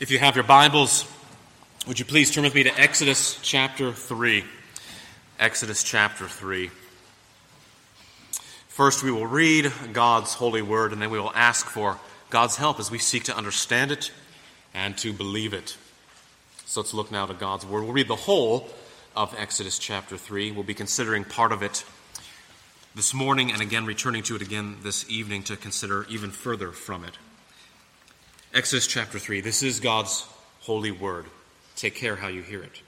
If 0.00 0.10
you 0.10 0.18
have 0.18 0.34
your 0.34 0.42
Bibles, 0.42 1.06
would 1.86 2.00
you 2.00 2.04
please 2.04 2.32
turn 2.32 2.42
with 2.42 2.56
me 2.56 2.64
to 2.64 2.80
Exodus 2.80 3.38
chapter 3.42 3.92
3? 3.92 4.44
Exodus 5.38 5.84
chapter 5.84 6.26
3. 6.26 6.68
First, 8.66 9.04
we 9.04 9.12
will 9.12 9.28
read 9.28 9.70
God's 9.92 10.34
holy 10.34 10.62
word, 10.62 10.92
and 10.92 11.00
then 11.00 11.10
we 11.10 11.20
will 11.20 11.30
ask 11.32 11.66
for 11.66 12.00
God's 12.28 12.56
help 12.56 12.80
as 12.80 12.90
we 12.90 12.98
seek 12.98 13.22
to 13.24 13.36
understand 13.36 13.92
it 13.92 14.10
and 14.74 14.98
to 14.98 15.12
believe 15.12 15.54
it. 15.54 15.76
So 16.66 16.80
let's 16.80 16.92
look 16.92 17.12
now 17.12 17.26
to 17.26 17.34
God's 17.34 17.64
word. 17.64 17.84
We'll 17.84 17.92
read 17.92 18.08
the 18.08 18.16
whole 18.16 18.68
of 19.14 19.32
Exodus 19.38 19.78
chapter 19.78 20.16
3. 20.16 20.50
We'll 20.50 20.64
be 20.64 20.74
considering 20.74 21.22
part 21.22 21.52
of 21.52 21.62
it 21.62 21.84
this 22.96 23.14
morning 23.14 23.52
and 23.52 23.62
again 23.62 23.86
returning 23.86 24.24
to 24.24 24.34
it 24.34 24.42
again 24.42 24.78
this 24.82 25.08
evening 25.08 25.44
to 25.44 25.56
consider 25.56 26.04
even 26.10 26.32
further 26.32 26.72
from 26.72 27.04
it. 27.04 27.16
Exodus 28.54 28.86
chapter 28.86 29.18
3. 29.18 29.40
This 29.40 29.64
is 29.64 29.80
God's 29.80 30.24
holy 30.60 30.92
word. 30.92 31.26
Take 31.74 31.96
care 31.96 32.14
how 32.14 32.28
you 32.28 32.40
hear 32.40 32.62
it. 32.62 32.82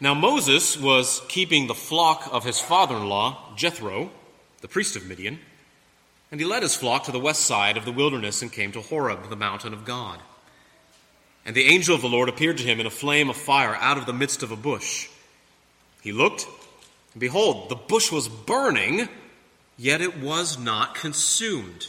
Now, 0.00 0.14
Moses 0.14 0.80
was 0.80 1.20
keeping 1.28 1.66
the 1.66 1.74
flock 1.74 2.26
of 2.32 2.44
his 2.44 2.58
father 2.58 2.96
in 2.96 3.10
law, 3.10 3.54
Jethro, 3.56 4.10
the 4.62 4.68
priest 4.68 4.96
of 4.96 5.06
Midian, 5.06 5.38
and 6.30 6.40
he 6.40 6.46
led 6.46 6.62
his 6.62 6.74
flock 6.74 7.04
to 7.04 7.12
the 7.12 7.20
west 7.20 7.42
side 7.42 7.76
of 7.76 7.84
the 7.84 7.92
wilderness 7.92 8.40
and 8.40 8.50
came 8.50 8.72
to 8.72 8.80
Horeb, 8.80 9.28
the 9.28 9.36
mountain 9.36 9.74
of 9.74 9.84
God. 9.84 10.18
And 11.44 11.54
the 11.54 11.66
angel 11.66 11.94
of 11.94 12.00
the 12.00 12.08
Lord 12.08 12.30
appeared 12.30 12.56
to 12.56 12.64
him 12.64 12.80
in 12.80 12.86
a 12.86 12.90
flame 12.90 13.28
of 13.28 13.36
fire 13.36 13.74
out 13.74 13.98
of 13.98 14.06
the 14.06 14.14
midst 14.14 14.42
of 14.42 14.50
a 14.50 14.56
bush. 14.56 15.10
He 16.00 16.10
looked, 16.10 16.46
and 17.12 17.20
behold, 17.20 17.68
the 17.68 17.76
bush 17.76 18.10
was 18.10 18.28
burning, 18.30 19.10
yet 19.76 20.00
it 20.00 20.16
was 20.16 20.58
not 20.58 20.94
consumed. 20.94 21.88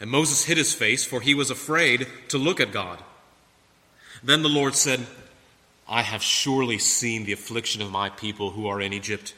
And 0.00 0.10
Moses 0.10 0.44
hid 0.44 0.58
his 0.58 0.74
face, 0.74 1.04
for 1.04 1.20
he 1.20 1.34
was 1.34 1.50
afraid 1.50 2.06
to 2.28 2.38
look 2.38 2.60
at 2.60 2.72
God. 2.72 2.98
Then 4.22 4.42
the 4.42 4.48
Lord 4.48 4.74
said, 4.74 5.06
I 5.88 6.02
have 6.02 6.22
surely 6.22 6.78
seen 6.78 7.24
the 7.24 7.32
affliction 7.32 7.82
of 7.82 7.90
my 7.90 8.08
people 8.08 8.50
who 8.50 8.66
are 8.66 8.80
in 8.80 8.92
Egypt, 8.92 9.34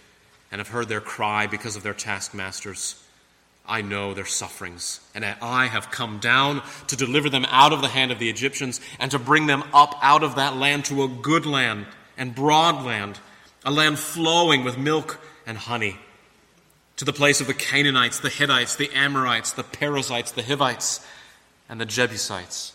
and 0.50 0.60
have 0.60 0.68
heard 0.68 0.88
their 0.88 1.00
cry 1.00 1.46
because 1.46 1.76
of 1.76 1.82
their 1.82 1.94
taskmasters. 1.94 3.02
I 3.68 3.82
know 3.82 4.14
their 4.14 4.26
sufferings, 4.26 5.00
and 5.14 5.24
I 5.24 5.66
have 5.66 5.90
come 5.90 6.20
down 6.20 6.62
to 6.86 6.96
deliver 6.96 7.28
them 7.28 7.46
out 7.48 7.72
of 7.72 7.82
the 7.82 7.88
hand 7.88 8.12
of 8.12 8.20
the 8.20 8.30
Egyptians, 8.30 8.80
and 9.00 9.10
to 9.10 9.18
bring 9.18 9.46
them 9.46 9.64
up 9.74 9.96
out 10.00 10.22
of 10.22 10.36
that 10.36 10.56
land 10.56 10.84
to 10.86 11.02
a 11.02 11.08
good 11.08 11.46
land 11.46 11.86
and 12.16 12.34
broad 12.34 12.84
land, 12.84 13.18
a 13.64 13.70
land 13.72 13.98
flowing 13.98 14.62
with 14.62 14.78
milk 14.78 15.20
and 15.46 15.58
honey 15.58 15.98
to 16.96 17.04
the 17.04 17.12
place 17.12 17.40
of 17.40 17.46
the 17.46 17.54
Canaanites, 17.54 18.20
the 18.20 18.30
Hittites, 18.30 18.76
the 18.76 18.90
Amorites, 18.94 19.52
the 19.52 19.62
Perizzites, 19.62 20.32
the 20.32 20.42
Hivites, 20.42 21.06
and 21.68 21.80
the 21.80 21.86
Jebusites. 21.86 22.72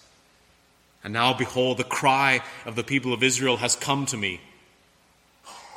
And 1.03 1.13
now, 1.13 1.33
behold, 1.33 1.77
the 1.77 1.83
cry 1.83 2.41
of 2.65 2.75
the 2.75 2.83
people 2.83 3.13
of 3.13 3.23
Israel 3.23 3.57
has 3.57 3.75
come 3.75 4.05
to 4.07 4.17
me. 4.17 4.39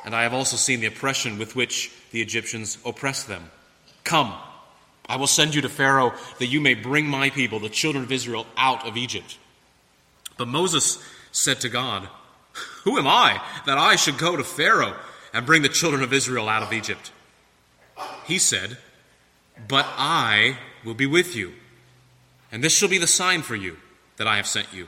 And 0.03 0.15
I 0.15 0.21
have 0.21 0.33
also 0.33 0.55
seen 0.55 0.81
the 0.81 0.85
oppression 0.85 1.39
with 1.39 1.55
which 1.55 1.91
the 2.11 2.21
Egyptians 2.21 2.77
oppress 2.85 3.23
them. 3.23 3.49
Come, 4.03 4.33
I 5.07 5.15
will 5.15 5.25
send 5.25 5.55
you 5.55 5.61
to 5.61 5.69
Pharaoh 5.69 6.13
that 6.37 6.45
you 6.45 6.61
may 6.61 6.75
bring 6.75 7.07
my 7.07 7.31
people, 7.31 7.59
the 7.59 7.69
children 7.69 8.03
of 8.03 8.11
Israel, 8.11 8.45
out 8.55 8.87
of 8.87 8.97
Egypt. 8.97 9.39
But 10.37 10.47
Moses 10.47 11.03
said 11.31 11.59
to 11.61 11.69
God, 11.69 12.07
Who 12.83 12.99
am 12.99 13.07
I 13.07 13.41
that 13.65 13.79
I 13.79 13.95
should 13.95 14.19
go 14.19 14.35
to 14.35 14.43
Pharaoh 14.43 14.95
and 15.33 15.45
bring 15.45 15.63
the 15.63 15.69
children 15.69 16.03
of 16.03 16.13
Israel 16.13 16.47
out 16.47 16.61
of 16.61 16.71
Egypt? 16.71 17.11
He 18.25 18.39
said, 18.39 18.77
But 19.67 19.85
I 19.97 20.57
will 20.83 20.93
be 20.93 21.05
with 21.05 21.35
you. 21.35 21.53
And 22.51 22.63
this 22.63 22.75
shall 22.75 22.89
be 22.89 22.97
the 22.97 23.07
sign 23.07 23.41
for 23.41 23.55
you 23.55 23.77
that 24.17 24.27
I 24.27 24.37
have 24.37 24.47
sent 24.47 24.73
you. 24.73 24.87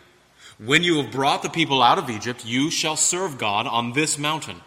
When 0.57 0.83
you 0.83 1.01
have 1.01 1.11
brought 1.11 1.43
the 1.43 1.49
people 1.49 1.83
out 1.83 1.99
of 1.99 2.09
Egypt, 2.09 2.45
you 2.45 2.71
shall 2.71 2.95
serve 2.95 3.37
God 3.37 3.67
on 3.67 3.93
this 3.93 4.17
mountain. 4.17 4.61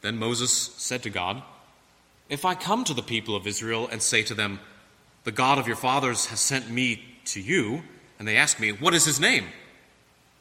Then 0.00 0.18
Moses 0.18 0.52
said 0.76 1.02
to 1.04 1.10
God, 1.10 1.42
If 2.28 2.44
I 2.44 2.54
come 2.54 2.82
to 2.84 2.94
the 2.94 3.02
people 3.02 3.36
of 3.36 3.46
Israel 3.46 3.88
and 3.90 4.02
say 4.02 4.22
to 4.24 4.34
them, 4.34 4.58
The 5.24 5.32
God 5.32 5.58
of 5.58 5.66
your 5.66 5.76
fathers 5.76 6.26
has 6.26 6.40
sent 6.40 6.68
me 6.68 7.02
to 7.26 7.40
you, 7.40 7.82
and 8.18 8.26
they 8.26 8.36
ask 8.36 8.58
me, 8.58 8.72
What 8.72 8.94
is 8.94 9.04
his 9.04 9.20
name? 9.20 9.46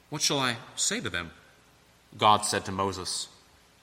What 0.10 0.22
shall 0.22 0.40
I 0.40 0.58
say 0.76 1.00
to 1.00 1.10
them? 1.10 1.32
God 2.18 2.46
said 2.46 2.66
to 2.66 2.72
Moses, 2.72 3.30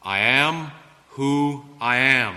I 0.02 0.18
am 0.18 0.72
who 1.10 1.64
I 1.80 1.96
am. 1.96 2.36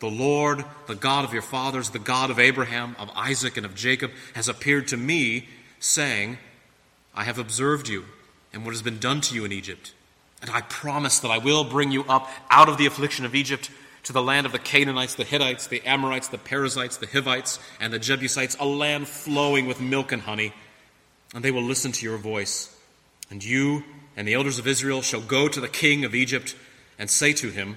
the 0.00 0.10
Lord, 0.10 0.64
the 0.86 0.94
God 0.94 1.24
of 1.24 1.32
your 1.32 1.42
fathers, 1.42 1.90
the 1.90 1.98
God 1.98 2.30
of 2.30 2.38
Abraham, 2.38 2.96
of 2.98 3.10
Isaac, 3.14 3.56
and 3.56 3.64
of 3.64 3.74
Jacob, 3.74 4.10
has 4.34 4.48
appeared 4.48 4.88
to 4.88 4.96
me, 4.96 5.48
saying, 5.80 6.38
I 7.14 7.24
have 7.24 7.38
observed 7.38 7.88
you 7.88 8.04
and 8.52 8.64
what 8.64 8.72
has 8.72 8.82
been 8.82 8.98
done 8.98 9.20
to 9.22 9.34
you 9.34 9.44
in 9.44 9.52
Egypt. 9.52 9.92
And 10.42 10.50
I 10.50 10.60
promise 10.62 11.20
that 11.20 11.30
I 11.30 11.38
will 11.38 11.64
bring 11.64 11.90
you 11.90 12.04
up 12.04 12.28
out 12.50 12.68
of 12.68 12.76
the 12.76 12.86
affliction 12.86 13.24
of 13.24 13.34
Egypt 13.34 13.70
to 14.04 14.12
the 14.12 14.22
land 14.22 14.46
of 14.46 14.52
the 14.52 14.58
Canaanites, 14.58 15.14
the 15.14 15.24
Hittites, 15.24 15.66
the 15.66 15.82
Amorites, 15.86 16.28
the 16.28 16.38
Perizzites, 16.38 16.98
the 16.98 17.06
Hivites, 17.06 17.58
and 17.80 17.92
the 17.92 17.98
Jebusites, 17.98 18.56
a 18.60 18.66
land 18.66 19.08
flowing 19.08 19.66
with 19.66 19.80
milk 19.80 20.12
and 20.12 20.22
honey. 20.22 20.52
And 21.34 21.42
they 21.42 21.50
will 21.50 21.62
listen 21.62 21.92
to 21.92 22.04
your 22.04 22.18
voice. 22.18 22.76
And 23.30 23.42
you 23.42 23.84
and 24.16 24.28
the 24.28 24.34
elders 24.34 24.58
of 24.58 24.66
Israel 24.66 25.02
shall 25.02 25.22
go 25.22 25.48
to 25.48 25.60
the 25.60 25.68
king 25.68 26.04
of 26.04 26.14
Egypt 26.14 26.54
and 26.98 27.10
say 27.10 27.32
to 27.32 27.48
him, 27.48 27.76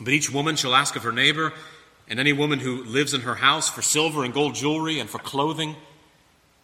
But 0.00 0.12
each 0.12 0.30
woman 0.30 0.56
shall 0.56 0.74
ask 0.74 0.96
of 0.96 1.02
her 1.02 1.12
neighbor, 1.12 1.52
and 2.08 2.18
any 2.18 2.32
woman 2.32 2.58
who 2.58 2.84
lives 2.84 3.14
in 3.14 3.22
her 3.22 3.36
house, 3.36 3.70
for 3.70 3.82
silver 3.82 4.24
and 4.24 4.34
gold 4.34 4.54
jewelry 4.54 4.98
and 4.98 5.08
for 5.08 5.18
clothing. 5.18 5.76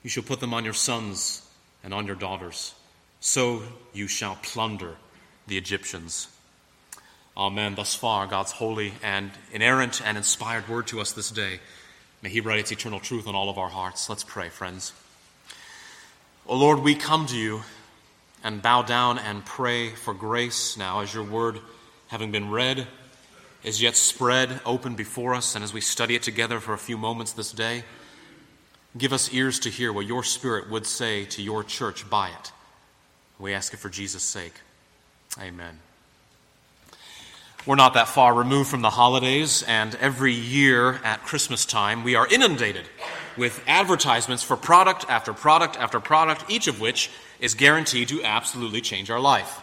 You 0.03 0.11
shall 0.11 0.23
put 0.23 0.41
them 0.41 0.55
on 0.55 0.65
your 0.65 0.75
sons 0.75 1.49
and 1.83 1.95
on 1.95 2.07
your 2.07 2.17
daughters. 2.17 2.75
So 3.21 3.63
you 3.93 4.09
shall 4.09 4.39
plunder 4.43 4.97
the 5.47 5.57
Egyptians. 5.59 6.29
Amen. 7.37 7.75
Thus 7.77 7.95
far, 7.95 8.27
God's 8.27 8.53
holy 8.53 8.95
and 9.03 9.31
inerrant 9.53 10.03
and 10.05 10.17
inspired 10.17 10.69
word 10.69 10.89
to 10.89 11.01
us 11.01 11.13
this 11.13 11.31
day. 11.31 11.61
May 12.23 12.31
He 12.31 12.41
write 12.41 12.59
its 12.59 12.73
eternal 12.73 13.01
truth 13.01 13.29
on 13.29 13.35
all 13.35 13.49
of 13.49 13.59
our 13.59 13.69
hearts. 13.69 14.09
Let's 14.09 14.25
pray, 14.25 14.49
friends. 14.49 14.93
O 16.47 16.57
Lord, 16.57 16.81
we 16.81 16.95
come 16.95 17.27
to 17.27 17.37
you 17.37 17.63
and 18.43 18.63
bow 18.63 18.83
down 18.83 19.19
and 19.19 19.45
pray 19.45 19.91
for 19.91 20.15
grace 20.15 20.77
now 20.77 21.01
as 21.01 21.13
your 21.13 21.25
word, 21.25 21.61
having 22.09 22.33
been 22.33 22.51
read, 22.51 22.87
is 23.65 23.83
yet 23.83 23.97
spread 23.97 24.61
open 24.65 24.95
before 24.95 25.35
us, 25.35 25.55
and 25.55 25.65
as 25.65 25.73
we 25.73 25.81
study 25.81 26.15
it 26.15 26.23
together 26.23 26.61
for 26.61 26.75
a 26.75 26.79
few 26.79 26.97
moments 26.97 27.33
this 27.33 27.53
day, 27.53 27.85
give 28.97 29.13
us 29.13 29.33
ears 29.33 29.59
to 29.61 29.71
hear 29.71 29.93
what 29.93 30.07
your 30.07 30.23
Spirit 30.23 30.71
would 30.71 30.87
say 30.87 31.25
to 31.27 31.43
your 31.43 31.65
church 31.65 32.09
by 32.09 32.29
it. 32.29 32.53
We 33.39 33.53
ask 33.55 33.73
it 33.75 33.79
for 33.79 33.89
Jesus' 33.89 34.23
sake. 34.23 34.55
Amen. 35.41 35.79
We're 37.67 37.77
not 37.77 37.95
that 37.95 38.09
far 38.09 38.33
removed 38.33 38.71
from 38.71 38.83
the 38.83 38.91
holidays, 38.91 39.63
and 39.67 39.95
every 39.97 40.33
year 40.33 41.01
at 41.05 41.25
Christmas 41.25 41.67
time, 41.67 42.03
we 42.03 42.15
are 42.15 42.27
inundated 42.27 42.87
with 43.37 43.63
advertisements 43.67 44.43
for 44.43 44.57
product 44.57 45.05
after 45.09 45.33
product 45.35 45.77
after 45.77 46.01
product, 46.01 46.45
each 46.49 46.67
of 46.67 46.81
which 46.81 47.11
is 47.41 47.55
guaranteed 47.55 48.09
to 48.09 48.25
absolutely 48.25 48.81
change 48.81 49.11
our 49.11 49.21
life. 49.21 49.61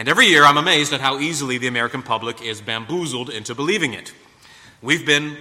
And 0.00 0.08
every 0.08 0.28
year, 0.28 0.46
I'm 0.46 0.56
amazed 0.56 0.94
at 0.94 1.02
how 1.02 1.18
easily 1.18 1.58
the 1.58 1.66
American 1.66 2.02
public 2.02 2.40
is 2.40 2.62
bamboozled 2.62 3.28
into 3.28 3.54
believing 3.54 3.92
it. 3.92 4.14
We've 4.80 5.04
been 5.04 5.36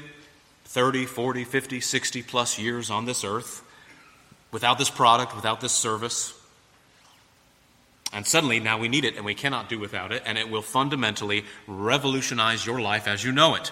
30, 0.66 1.06
40, 1.06 1.46
50, 1.46 1.80
60 1.80 2.24
plus 2.24 2.60
years 2.60 2.90
on 2.90 3.06
this 3.06 3.24
earth 3.24 3.64
without 4.52 4.78
this 4.78 4.90
product, 4.90 5.34
without 5.34 5.62
this 5.62 5.72
service. 5.72 6.38
And 8.12 8.28
suddenly, 8.28 8.60
now 8.60 8.78
we 8.78 8.90
need 8.90 9.06
it 9.06 9.16
and 9.16 9.24
we 9.24 9.34
cannot 9.34 9.70
do 9.70 9.80
without 9.80 10.12
it, 10.12 10.24
and 10.26 10.38
it 10.38 10.50
will 10.50 10.62
fundamentally 10.62 11.46
revolutionize 11.66 12.66
your 12.66 12.82
life 12.82 13.08
as 13.08 13.24
you 13.24 13.32
know 13.32 13.56
it. 13.56 13.72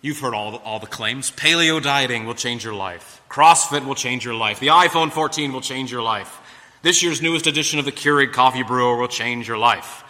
You've 0.00 0.20
heard 0.20 0.32
all 0.32 0.52
the, 0.52 0.58
all 0.58 0.78
the 0.78 0.86
claims. 0.86 1.32
Paleo 1.32 1.82
dieting 1.82 2.24
will 2.24 2.34
change 2.34 2.62
your 2.62 2.74
life. 2.74 3.20
CrossFit 3.28 3.84
will 3.84 3.96
change 3.96 4.24
your 4.24 4.34
life. 4.34 4.60
The 4.60 4.68
iPhone 4.68 5.10
14 5.10 5.52
will 5.52 5.60
change 5.60 5.90
your 5.90 6.02
life. 6.02 6.40
This 6.80 7.02
year's 7.02 7.20
newest 7.20 7.48
edition 7.48 7.80
of 7.80 7.84
the 7.84 7.92
Keurig 7.92 8.32
coffee 8.32 8.62
brewer 8.62 8.96
will 8.96 9.08
change 9.08 9.48
your 9.48 9.58
life. 9.58 10.04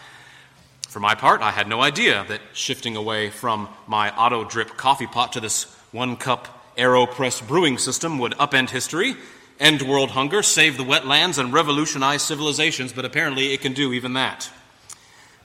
For 0.88 1.00
my 1.00 1.14
part, 1.14 1.40
I 1.40 1.50
had 1.50 1.66
no 1.66 1.80
idea 1.80 2.26
that 2.28 2.42
shifting 2.52 2.94
away 2.94 3.30
from 3.30 3.68
my 3.86 4.14
auto 4.14 4.44
drip 4.44 4.76
coffee 4.76 5.06
pot 5.06 5.32
to 5.32 5.40
this 5.40 5.64
one 5.92 6.16
cup 6.16 6.76
AeroPress 6.76 7.46
brewing 7.48 7.78
system 7.78 8.18
would 8.18 8.32
upend 8.32 8.68
history 8.70 9.16
end 9.58 9.82
world 9.82 10.10
hunger, 10.10 10.42
save 10.42 10.76
the 10.76 10.84
wetlands, 10.84 11.38
and 11.38 11.52
revolutionize 11.52 12.22
civilizations, 12.22 12.92
but 12.92 13.04
apparently 13.04 13.52
it 13.52 13.60
can 13.60 13.72
do 13.72 13.92
even 13.92 14.12
that. 14.12 14.50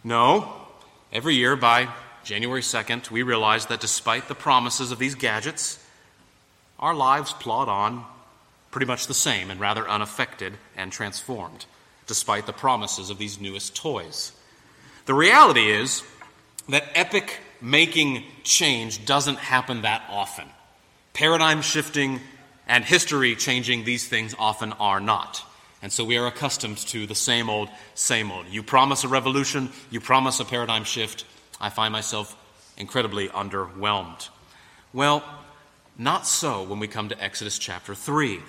No, 0.04 0.54
every 1.12 1.36
year 1.36 1.56
by 1.56 1.88
January 2.24 2.62
2nd, 2.62 3.10
we 3.10 3.24
realize 3.24 3.68
that 3.68 3.80
despite 3.80 4.28
the 4.28 4.36
promises 4.36 4.92
of 4.92 5.00
these 5.00 5.16
gadgets, 5.16 5.84
our 6.80 6.94
lives 6.94 7.34
plod 7.34 7.70
on 7.70 8.06
pretty 8.74 8.88
much 8.88 9.06
the 9.06 9.14
same 9.14 9.52
and 9.52 9.60
rather 9.60 9.88
unaffected 9.88 10.52
and 10.76 10.92
transformed, 10.92 11.66
despite 12.08 12.48
the 12.48 12.52
promises 12.52 13.12
of 13.12 13.20
these 13.20 13.40
newest 13.40 13.76
toys. 13.76 14.32
The 15.06 15.14
reality 15.14 15.70
is 15.70 16.02
that 16.68 16.90
epic 16.96 17.40
making 17.62 18.24
change 18.44 19.06
doesn't 19.06 19.38
happen 19.38 19.84
that 19.84 20.02
often. 20.10 20.48
Paradigm 21.14 21.62
shifting, 21.62 22.20
and 22.68 22.84
history 22.84 23.36
changing, 23.36 23.84
these 23.84 24.08
things 24.08 24.34
often 24.40 24.74
are 24.74 25.00
not. 25.00 25.44
And 25.84 25.94
so 25.94 26.04
we 26.04 26.18
are 26.18 26.26
accustomed 26.26 26.78
to 26.78 27.06
the 27.06 27.14
same 27.14 27.52
old, 27.52 27.70
same 27.94 28.32
old. 28.32 28.48
You 28.48 28.64
promise 28.64 29.04
a 29.04 29.08
revolution, 29.08 29.70
you 29.92 30.00
promise 30.00 30.40
a 30.40 30.46
paradigm 30.46 30.84
shift. 30.84 31.26
I 31.62 31.70
find 31.70 31.92
myself 31.92 32.36
incredibly 32.76 33.28
underwhelmed. 33.28 34.30
Well, 34.94 35.24
not 35.96 36.26
so 36.26 36.64
when 36.64 36.80
we 36.80 36.88
come 36.88 37.10
to 37.10 37.24
Exodus 37.24 37.60
chapter 37.60 37.94
3. 37.94 38.40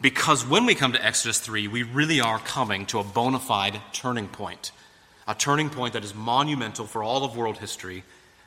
Because 0.00 0.46
when 0.46 0.64
we 0.64 0.74
come 0.74 0.92
to 0.92 1.04
Exodus 1.04 1.38
3, 1.40 1.68
we 1.68 1.82
really 1.82 2.20
are 2.20 2.38
coming 2.38 2.86
to 2.86 2.98
a 2.98 3.04
bona 3.04 3.38
fide 3.38 3.80
turning 3.92 4.28
point. 4.28 4.72
A 5.28 5.34
turning 5.34 5.68
point 5.68 5.92
that 5.92 6.04
is 6.04 6.14
monumental 6.14 6.86
for 6.86 7.02
all 7.02 7.24
of 7.24 7.36
world 7.36 7.58
history, 7.58 8.02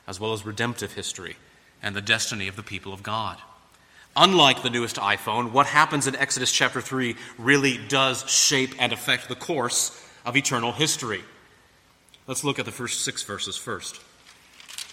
as 0.06 0.18
well 0.18 0.32
as 0.32 0.44
redemptive 0.44 0.92
history 0.92 1.36
and 1.82 1.94
the 1.94 2.02
destiny 2.02 2.48
of 2.48 2.56
the 2.56 2.62
people 2.62 2.92
of 2.92 3.02
God. 3.02 3.38
Unlike 4.16 4.62
the 4.62 4.70
newest 4.70 4.96
iPhone, 4.96 5.52
what 5.52 5.66
happens 5.66 6.06
in 6.06 6.16
Exodus 6.16 6.50
chapter 6.50 6.80
3 6.80 7.16
really 7.38 7.78
does 7.88 8.28
shape 8.28 8.74
and 8.78 8.92
affect 8.92 9.28
the 9.28 9.34
course 9.34 10.00
of 10.24 10.36
eternal 10.36 10.72
history. 10.72 11.22
Let's 12.26 12.44
look 12.44 12.58
at 12.58 12.64
the 12.64 12.72
first 12.72 13.04
six 13.04 13.22
verses 13.22 13.56
first. 13.56 14.00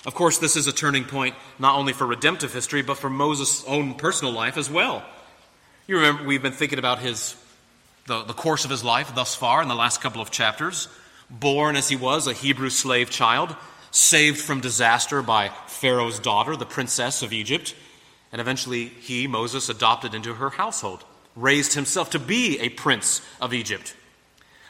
Of 0.05 0.15
course, 0.15 0.39
this 0.39 0.55
is 0.55 0.67
a 0.67 0.71
turning 0.71 1.05
point 1.05 1.35
not 1.59 1.77
only 1.77 1.93
for 1.93 2.05
redemptive 2.05 2.53
history, 2.53 2.81
but 2.81 2.97
for 2.97 3.09
Moses' 3.09 3.63
own 3.67 3.93
personal 3.93 4.33
life 4.33 4.57
as 4.57 4.69
well. 4.69 5.03
You 5.87 5.97
remember, 5.97 6.23
we've 6.23 6.41
been 6.41 6.51
thinking 6.51 6.79
about 6.79 6.99
his, 6.99 7.35
the, 8.07 8.23
the 8.23 8.33
course 8.33 8.65
of 8.65 8.71
his 8.71 8.83
life 8.83 9.13
thus 9.15 9.35
far 9.35 9.61
in 9.61 9.67
the 9.67 9.75
last 9.75 10.01
couple 10.01 10.21
of 10.21 10.31
chapters. 10.31 10.87
Born 11.29 11.75
as 11.75 11.89
he 11.89 11.95
was, 11.95 12.27
a 12.27 12.33
Hebrew 12.33 12.69
slave 12.69 13.09
child, 13.09 13.55
saved 13.91 14.39
from 14.39 14.61
disaster 14.61 15.21
by 15.21 15.49
Pharaoh's 15.67 16.19
daughter, 16.19 16.55
the 16.55 16.65
princess 16.65 17.23
of 17.23 17.33
Egypt 17.33 17.73
and 18.31 18.39
eventually, 18.39 18.85
he, 18.85 19.27
Moses, 19.27 19.67
adopted 19.67 20.13
into 20.13 20.35
her 20.35 20.51
household, 20.51 21.03
raised 21.35 21.73
himself 21.73 22.09
to 22.11 22.19
be 22.19 22.59
a 22.59 22.69
prince 22.69 23.21
of 23.41 23.53
Egypt. 23.53 23.95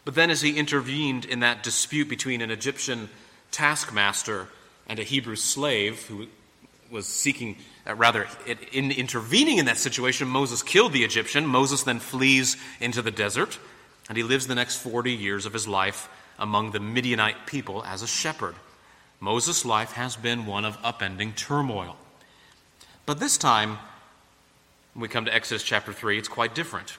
But 0.03 0.15
then, 0.15 0.31
as 0.31 0.41
he 0.41 0.57
intervened 0.57 1.25
in 1.25 1.41
that 1.41 1.61
dispute 1.61 2.09
between 2.09 2.41
an 2.41 2.49
Egyptian 2.49 3.09
taskmaster 3.51 4.47
and 4.87 4.97
a 4.97 5.03
Hebrew 5.03 5.35
slave 5.35 6.07
who 6.07 6.27
was 6.89 7.05
seeking, 7.05 7.57
uh, 7.87 7.95
rather, 7.95 8.27
in 8.71 8.91
intervening 8.91 9.57
in 9.57 9.65
that 9.65 9.77
situation, 9.77 10.27
Moses 10.27 10.61
killed 10.61 10.93
the 10.93 11.03
Egyptian. 11.03 11.45
Moses 11.45 11.83
then 11.83 11.99
flees 11.99 12.57
into 12.79 13.01
the 13.01 13.11
desert, 13.11 13.57
and 14.07 14.17
he 14.17 14.23
lives 14.23 14.47
the 14.47 14.55
next 14.55 14.77
40 14.77 15.11
years 15.11 15.45
of 15.45 15.53
his 15.53 15.67
life 15.67 16.09
among 16.37 16.71
the 16.71 16.79
Midianite 16.79 17.45
people 17.45 17.83
as 17.83 18.01
a 18.01 18.07
shepherd. 18.07 18.55
Moses' 19.19 19.65
life 19.65 19.93
has 19.93 20.15
been 20.15 20.45
one 20.45 20.65
of 20.65 20.81
upending 20.81 21.35
turmoil. 21.35 21.95
But 23.05 23.19
this 23.19 23.37
time, 23.37 23.77
when 24.93 25.01
we 25.03 25.07
come 25.07 25.25
to 25.25 25.33
Exodus 25.33 25.63
chapter 25.63 25.93
3, 25.93 26.17
it's 26.17 26.27
quite 26.27 26.55
different. 26.55 26.97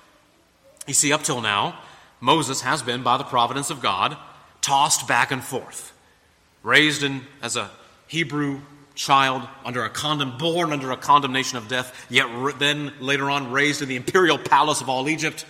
You 0.86 0.94
see, 0.94 1.12
up 1.12 1.22
till 1.22 1.40
now, 1.40 1.78
Moses 2.20 2.60
has 2.62 2.82
been, 2.82 3.02
by 3.02 3.18
the 3.18 3.24
providence 3.24 3.70
of 3.70 3.80
God, 3.80 4.16
tossed 4.60 5.08
back 5.08 5.32
and 5.32 5.42
forth, 5.42 5.92
raised 6.62 7.02
in, 7.02 7.22
as 7.40 7.56
a 7.56 7.70
Hebrew 8.06 8.60
child 8.94 9.46
under 9.64 9.84
a 9.84 9.90
condemn, 9.90 10.38
born 10.38 10.72
under 10.72 10.90
a 10.90 10.96
condemnation 10.96 11.58
of 11.58 11.68
death, 11.68 12.06
yet 12.10 12.26
then 12.58 12.92
later 13.00 13.30
on 13.30 13.50
raised 13.50 13.82
in 13.82 13.88
the 13.88 13.96
imperial 13.96 14.38
palace 14.38 14.80
of 14.80 14.88
all 14.88 15.08
Egypt, 15.08 15.44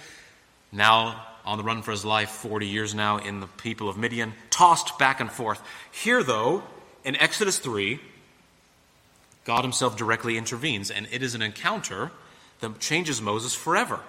now 0.70 1.26
on 1.44 1.58
the 1.58 1.64
run 1.64 1.82
for 1.82 1.90
his 1.90 2.04
life, 2.04 2.30
40 2.30 2.66
years 2.66 2.94
now 2.94 3.18
in 3.18 3.40
the 3.40 3.46
people 3.46 3.88
of 3.88 3.96
Midian, 3.96 4.32
tossed 4.50 4.98
back 4.98 5.20
and 5.20 5.30
forth. 5.30 5.60
Here, 5.90 6.22
though, 6.22 6.62
in 7.04 7.16
Exodus 7.16 7.58
3, 7.58 8.00
God 9.44 9.62
himself 9.62 9.96
directly 9.96 10.36
intervenes, 10.36 10.90
and 10.90 11.08
it 11.10 11.22
is 11.22 11.34
an 11.34 11.42
encounter 11.42 12.12
that 12.60 12.78
changes 12.78 13.20
Moses 13.20 13.54
forever. 13.54 14.00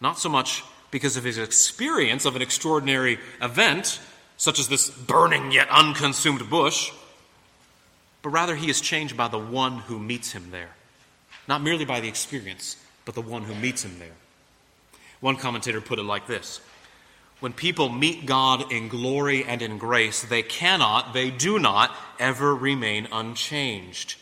Not 0.00 0.18
so 0.18 0.28
much 0.28 0.64
because 0.90 1.16
of 1.16 1.24
his 1.24 1.36
experience 1.36 2.24
of 2.24 2.34
an 2.34 2.40
extraordinary 2.40 3.18
event, 3.42 4.00
such 4.38 4.58
as 4.58 4.68
this 4.68 4.88
burning 4.88 5.52
yet 5.52 5.68
unconsumed 5.68 6.48
bush, 6.48 6.90
but 8.28 8.34
rather 8.34 8.56
he 8.56 8.68
is 8.68 8.82
changed 8.82 9.16
by 9.16 9.26
the 9.26 9.38
one 9.38 9.78
who 9.78 9.98
meets 9.98 10.32
him 10.32 10.50
there. 10.50 10.68
Not 11.48 11.62
merely 11.62 11.86
by 11.86 12.00
the 12.00 12.08
experience, 12.08 12.76
but 13.06 13.14
the 13.14 13.22
one 13.22 13.44
who 13.44 13.54
meets 13.54 13.82
him 13.82 13.98
there. 13.98 14.18
One 15.20 15.36
commentator 15.36 15.80
put 15.80 15.98
it 15.98 16.02
like 16.02 16.26
this 16.26 16.60
When 17.40 17.54
people 17.54 17.88
meet 17.88 18.26
God 18.26 18.70
in 18.70 18.88
glory 18.88 19.44
and 19.44 19.62
in 19.62 19.78
grace, 19.78 20.20
they 20.20 20.42
cannot, 20.42 21.14
they 21.14 21.30
do 21.30 21.58
not 21.58 21.96
ever 22.18 22.54
remain 22.54 23.08
unchanged. 23.10 24.16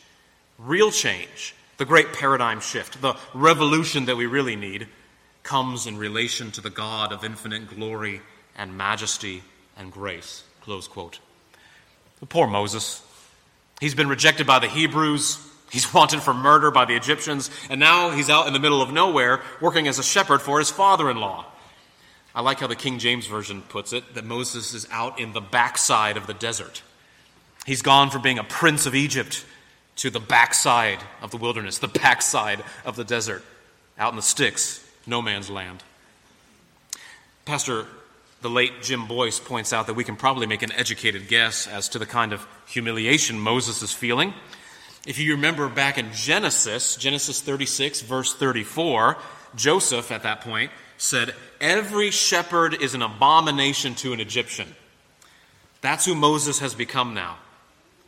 Real 0.56 0.92
change, 0.92 1.56
the 1.76 1.84
great 1.84 2.12
paradigm 2.12 2.60
shift, 2.60 3.02
the 3.02 3.16
revolution 3.34 4.04
that 4.04 4.16
we 4.16 4.26
really 4.26 4.54
need, 4.54 4.86
comes 5.42 5.88
in 5.88 5.98
relation 5.98 6.52
to 6.52 6.60
the 6.60 6.70
God 6.70 7.12
of 7.12 7.24
infinite 7.24 7.74
glory 7.74 8.20
and 8.56 8.78
majesty 8.78 9.42
and 9.76 9.90
grace. 9.90 10.44
Close 10.60 10.86
quote. 10.86 11.18
The 12.20 12.26
poor 12.26 12.46
Moses. 12.46 13.02
He's 13.80 13.94
been 13.94 14.08
rejected 14.08 14.46
by 14.46 14.58
the 14.58 14.68
Hebrews. 14.68 15.38
He's 15.70 15.92
wanted 15.92 16.22
for 16.22 16.32
murder 16.32 16.70
by 16.70 16.84
the 16.84 16.94
Egyptians. 16.94 17.50
And 17.68 17.80
now 17.80 18.10
he's 18.10 18.30
out 18.30 18.46
in 18.46 18.52
the 18.52 18.58
middle 18.58 18.80
of 18.80 18.92
nowhere 18.92 19.42
working 19.60 19.88
as 19.88 19.98
a 19.98 20.02
shepherd 20.02 20.40
for 20.40 20.58
his 20.58 20.70
father 20.70 21.10
in 21.10 21.18
law. 21.18 21.44
I 22.34 22.42
like 22.42 22.60
how 22.60 22.66
the 22.66 22.76
King 22.76 22.98
James 22.98 23.26
Version 23.26 23.62
puts 23.62 23.92
it 23.92 24.14
that 24.14 24.24
Moses 24.24 24.74
is 24.74 24.86
out 24.90 25.18
in 25.18 25.32
the 25.32 25.40
backside 25.40 26.16
of 26.16 26.26
the 26.26 26.34
desert. 26.34 26.82
He's 27.64 27.82
gone 27.82 28.10
from 28.10 28.22
being 28.22 28.38
a 28.38 28.44
prince 28.44 28.86
of 28.86 28.94
Egypt 28.94 29.44
to 29.96 30.10
the 30.10 30.20
backside 30.20 30.98
of 31.22 31.30
the 31.30 31.38
wilderness, 31.38 31.78
the 31.78 31.88
backside 31.88 32.62
of 32.84 32.96
the 32.96 33.04
desert, 33.04 33.42
out 33.98 34.12
in 34.12 34.16
the 34.16 34.22
sticks, 34.22 34.86
no 35.06 35.22
man's 35.22 35.48
land. 35.48 35.82
Pastor, 37.46 37.86
the 38.46 38.50
late 38.50 38.80
Jim 38.80 39.08
Boice 39.08 39.40
points 39.40 39.72
out 39.72 39.88
that 39.88 39.94
we 39.94 40.04
can 40.04 40.14
probably 40.14 40.46
make 40.46 40.62
an 40.62 40.70
educated 40.70 41.26
guess 41.26 41.66
as 41.66 41.88
to 41.88 41.98
the 41.98 42.06
kind 42.06 42.32
of 42.32 42.46
humiliation 42.66 43.40
Moses 43.40 43.82
is 43.82 43.92
feeling. 43.92 44.32
If 45.04 45.18
you 45.18 45.34
remember 45.34 45.68
back 45.68 45.98
in 45.98 46.12
Genesis, 46.12 46.94
Genesis 46.94 47.40
36, 47.40 48.02
verse 48.02 48.32
34, 48.34 49.16
Joseph 49.56 50.12
at 50.12 50.22
that 50.22 50.42
point 50.42 50.70
said, 50.96 51.34
Every 51.60 52.12
shepherd 52.12 52.80
is 52.80 52.94
an 52.94 53.02
abomination 53.02 53.96
to 53.96 54.12
an 54.12 54.20
Egyptian. 54.20 54.76
That's 55.80 56.04
who 56.04 56.14
Moses 56.14 56.60
has 56.60 56.72
become 56.72 57.14
now 57.14 57.38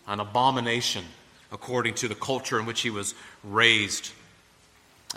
an 0.07 0.21
abomination 0.21 1.05
according 1.51 1.95
to 1.95 2.07
the 2.07 2.15
culture 2.15 2.61
in 2.61 2.65
which 2.65 2.83
he 2.83 2.91
was 2.91 3.17
raised, 3.43 4.13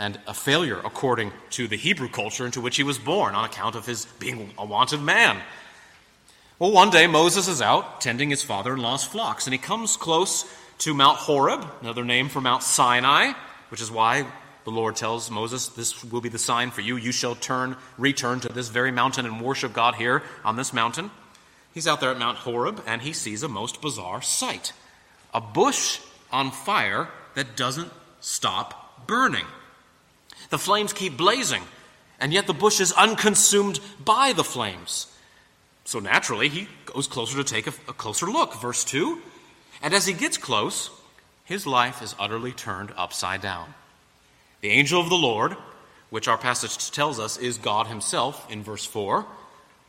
and 0.02 0.20
a 0.26 0.34
failure 0.34 0.80
according 0.80 1.32
to 1.52 1.68
the 1.68 1.78
Hebrew 1.78 2.10
culture 2.10 2.44
into 2.44 2.60
which 2.60 2.76
he 2.76 2.82
was 2.82 2.98
born 2.98 3.36
on 3.36 3.46
account 3.46 3.76
of 3.76 3.86
his 3.86 4.06
being 4.20 4.52
a 4.58 4.66
wanted 4.66 5.00
man. 5.00 5.40
Well, 6.58 6.72
one 6.72 6.90
day 6.90 7.06
Moses 7.06 7.48
is 7.48 7.62
out 7.62 8.02
tending 8.02 8.32
his 8.32 8.42
father 8.42 8.74
in 8.74 8.82
law's 8.82 9.04
flocks, 9.04 9.46
and 9.46 9.54
he 9.54 9.60
comes 9.60 9.98
close 9.98 10.52
to 10.80 10.96
Mount 10.96 11.20
Horeb, 11.20 11.64
another 11.82 12.04
name 12.04 12.30
for 12.30 12.42
Mount 12.42 12.64
Sinai, 12.64 13.34
which 13.70 13.80
is 13.80 13.92
why 13.92 14.26
the 14.64 14.72
Lord 14.72 14.96
tells 14.96 15.30
Moses, 15.30 15.68
This 15.68 16.04
will 16.04 16.22
be 16.22 16.30
the 16.30 16.40
sign 16.40 16.72
for 16.72 16.82
you. 16.82 16.98
You 16.98 17.12
shall 17.12 17.36
turn, 17.36 17.78
return 18.00 18.40
to 18.40 18.50
this 18.50 18.70
very 18.70 18.92
mountain 18.92 19.28
and 19.28 19.40
worship 19.40 19.72
God 19.72 19.96
here 19.96 20.24
on 20.44 20.56
this 20.56 20.74
mountain. 20.74 21.12
He's 21.76 21.88
out 21.88 22.02
there 22.02 22.10
at 22.10 22.18
Mount 22.18 22.40
Horeb, 22.40 22.82
and 22.88 23.04
he 23.04 23.14
sees 23.14 23.44
a 23.44 23.48
most 23.48 23.82
bizarre 23.84 24.24
sight 24.24 24.74
a 25.32 25.40
bush 25.40 26.00
on 26.32 26.50
fire 26.50 27.08
that 27.36 27.56
doesn't 27.56 27.92
stop 28.20 29.08
burning. 29.08 29.46
The 30.52 30.60
flames 30.60 30.92
keep 30.92 31.18
blazing, 31.18 31.64
and 32.20 32.32
yet 32.32 32.46
the 32.46 32.54
bush 32.54 32.82
is 32.82 32.92
unconsumed 32.92 33.80
by 34.04 34.34
the 34.34 34.44
flames. 34.44 35.08
So 35.86 36.00
naturally, 36.00 36.50
he 36.50 36.68
goes 36.86 37.08
closer 37.08 37.38
to 37.38 37.44
take 37.44 37.68
a, 37.68 37.74
a, 37.88 37.94
closer 37.94 38.28
look. 38.28 38.62
Verse 38.62 38.84
2 38.84 39.20
And 39.82 39.94
as 39.94 40.06
he 40.06 40.14
gets 40.14 40.38
close, 40.38 40.92
his 41.46 41.66
life 41.66 42.02
is 42.02 42.16
utterly 42.20 42.52
turned 42.52 42.92
upside 42.98 43.42
down. 43.42 43.74
The 44.60 44.70
angel 44.70 45.02
of 45.02 45.10
the 45.10 45.16
Lord, 45.16 45.56
which 46.10 46.28
our 46.28 46.38
passage 46.38 46.92
tells 46.92 47.18
us 47.18 47.38
is 47.38 47.58
God 47.58 47.88
himself 47.88 48.46
in 48.52 48.62
verse 48.62 48.86
4, 48.86 49.26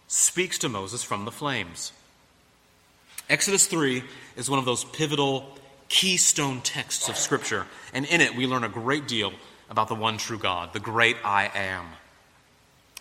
speaks 0.06 0.58
to 0.58 0.68
Moses 0.68 1.02
from 1.02 1.24
the 1.24 1.32
flames. 1.32 1.92
Exodus 3.28 3.66
3 3.66 4.04
is 4.36 4.48
one 4.48 4.60
of 4.60 4.64
those 4.64 4.84
pivotal, 4.84 5.58
keystone 5.88 6.60
texts 6.60 7.08
of 7.08 7.16
Scripture, 7.16 7.66
and 7.92 8.06
in 8.06 8.20
it 8.20 8.36
we 8.36 8.46
learn 8.46 8.62
a 8.62 8.68
great 8.68 9.08
deal 9.08 9.32
about 9.72 9.88
the 9.88 9.94
one 9.94 10.18
true 10.18 10.38
God, 10.38 10.74
the 10.74 10.80
great 10.80 11.16
I 11.24 11.50
am. 11.54 11.86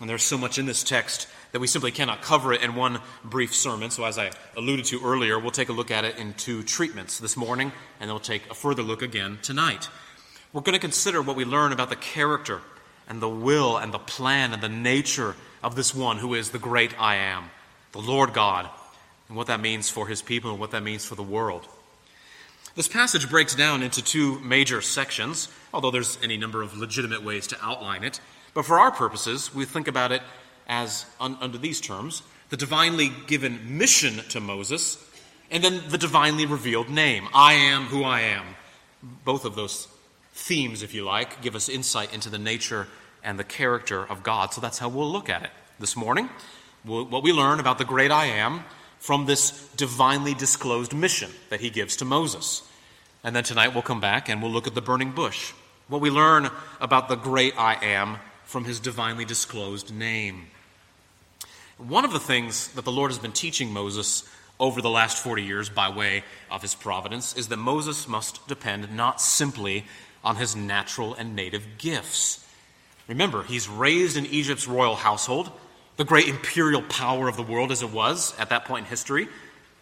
And 0.00 0.08
there's 0.08 0.22
so 0.22 0.38
much 0.38 0.58
in 0.58 0.64
this 0.64 0.82
text 0.82 1.28
that 1.52 1.60
we 1.60 1.66
simply 1.66 1.92
cannot 1.92 2.22
cover 2.22 2.54
it 2.54 2.62
in 2.62 2.74
one 2.74 2.98
brief 3.22 3.54
sermon. 3.54 3.90
So, 3.90 4.04
as 4.04 4.18
I 4.18 4.30
alluded 4.56 4.86
to 4.86 5.04
earlier, 5.04 5.38
we'll 5.38 5.50
take 5.50 5.68
a 5.68 5.74
look 5.74 5.90
at 5.90 6.06
it 6.06 6.16
in 6.16 6.32
two 6.32 6.62
treatments 6.62 7.18
this 7.18 7.36
morning, 7.36 7.70
and 8.00 8.08
then 8.08 8.14
we'll 8.14 8.20
take 8.20 8.50
a 8.50 8.54
further 8.54 8.82
look 8.82 9.02
again 9.02 9.38
tonight. 9.42 9.90
We're 10.54 10.62
going 10.62 10.72
to 10.72 10.80
consider 10.80 11.20
what 11.20 11.36
we 11.36 11.44
learn 11.44 11.72
about 11.72 11.90
the 11.90 11.96
character 11.96 12.62
and 13.06 13.20
the 13.20 13.28
will 13.28 13.76
and 13.76 13.92
the 13.92 13.98
plan 13.98 14.54
and 14.54 14.62
the 14.62 14.68
nature 14.70 15.36
of 15.62 15.76
this 15.76 15.94
one 15.94 16.16
who 16.16 16.32
is 16.32 16.50
the 16.50 16.58
great 16.58 16.98
I 16.98 17.16
am, 17.16 17.50
the 17.92 18.00
Lord 18.00 18.32
God, 18.32 18.68
and 19.28 19.36
what 19.36 19.48
that 19.48 19.60
means 19.60 19.90
for 19.90 20.08
his 20.08 20.22
people 20.22 20.50
and 20.50 20.58
what 20.58 20.70
that 20.70 20.82
means 20.82 21.04
for 21.04 21.16
the 21.16 21.22
world. 21.22 21.68
This 22.74 22.88
passage 22.88 23.28
breaks 23.28 23.54
down 23.54 23.82
into 23.82 24.02
two 24.02 24.40
major 24.40 24.80
sections, 24.80 25.48
although 25.74 25.90
there's 25.90 26.18
any 26.22 26.38
number 26.38 26.62
of 26.62 26.76
legitimate 26.76 27.22
ways 27.22 27.46
to 27.48 27.56
outline 27.62 28.02
it. 28.02 28.20
But 28.54 28.64
for 28.64 28.78
our 28.78 28.90
purposes, 28.90 29.54
we 29.54 29.66
think 29.66 29.88
about 29.88 30.10
it 30.10 30.22
as 30.66 31.04
un- 31.20 31.36
under 31.40 31.58
these 31.58 31.80
terms 31.80 32.22
the 32.48 32.56
divinely 32.58 33.10
given 33.26 33.78
mission 33.78 34.18
to 34.28 34.38
Moses, 34.38 34.98
and 35.50 35.64
then 35.64 35.80
the 35.88 35.96
divinely 35.96 36.44
revealed 36.44 36.90
name 36.90 37.26
I 37.34 37.54
am 37.54 37.84
who 37.84 38.04
I 38.04 38.20
am. 38.20 38.44
Both 39.24 39.46
of 39.46 39.54
those 39.54 39.88
themes, 40.34 40.82
if 40.82 40.92
you 40.92 41.02
like, 41.02 41.40
give 41.40 41.54
us 41.54 41.70
insight 41.70 42.12
into 42.12 42.28
the 42.28 42.38
nature 42.38 42.88
and 43.24 43.38
the 43.38 43.44
character 43.44 44.04
of 44.04 44.22
God. 44.22 44.52
So 44.52 44.60
that's 44.60 44.78
how 44.78 44.90
we'll 44.90 45.10
look 45.10 45.30
at 45.30 45.42
it 45.42 45.50
this 45.78 45.96
morning. 45.96 46.28
We'll, 46.84 47.06
what 47.06 47.22
we 47.22 47.32
learn 47.32 47.58
about 47.58 47.78
the 47.78 47.86
great 47.86 48.10
I 48.10 48.26
am 48.26 48.64
from 49.02 49.26
this 49.26 49.68
divinely 49.76 50.32
disclosed 50.32 50.94
mission 50.94 51.28
that 51.50 51.60
he 51.60 51.70
gives 51.70 51.96
to 51.96 52.04
Moses. 52.04 52.62
And 53.24 53.34
then 53.34 53.42
tonight 53.42 53.74
we'll 53.74 53.82
come 53.82 54.00
back 54.00 54.28
and 54.28 54.40
we'll 54.40 54.52
look 54.52 54.68
at 54.68 54.76
the 54.76 54.80
burning 54.80 55.10
bush. 55.10 55.52
What 55.88 56.00
we 56.00 56.08
learn 56.08 56.48
about 56.80 57.08
the 57.08 57.16
great 57.16 57.58
I 57.58 57.84
am 57.84 58.18
from 58.44 58.64
his 58.64 58.78
divinely 58.78 59.24
disclosed 59.24 59.92
name. 59.92 60.46
One 61.78 62.04
of 62.04 62.12
the 62.12 62.20
things 62.20 62.68
that 62.74 62.84
the 62.84 62.92
Lord 62.92 63.10
has 63.10 63.18
been 63.18 63.32
teaching 63.32 63.72
Moses 63.72 64.22
over 64.60 64.80
the 64.80 64.88
last 64.88 65.18
40 65.18 65.42
years 65.42 65.68
by 65.68 65.88
way 65.88 66.22
of 66.48 66.62
his 66.62 66.76
providence 66.76 67.36
is 67.36 67.48
that 67.48 67.56
Moses 67.56 68.06
must 68.06 68.46
depend 68.46 68.96
not 68.96 69.20
simply 69.20 69.84
on 70.22 70.36
his 70.36 70.54
natural 70.54 71.12
and 71.14 71.34
native 71.34 71.64
gifts. 71.76 72.46
Remember, 73.08 73.42
he's 73.42 73.68
raised 73.68 74.16
in 74.16 74.26
Egypt's 74.26 74.68
royal 74.68 74.94
household, 74.94 75.50
the 75.96 76.04
great 76.04 76.28
imperial 76.28 76.82
power 76.82 77.28
of 77.28 77.36
the 77.36 77.42
world 77.42 77.70
as 77.70 77.82
it 77.82 77.90
was 77.90 78.34
at 78.38 78.48
that 78.50 78.64
point 78.64 78.86
in 78.86 78.90
history. 78.90 79.28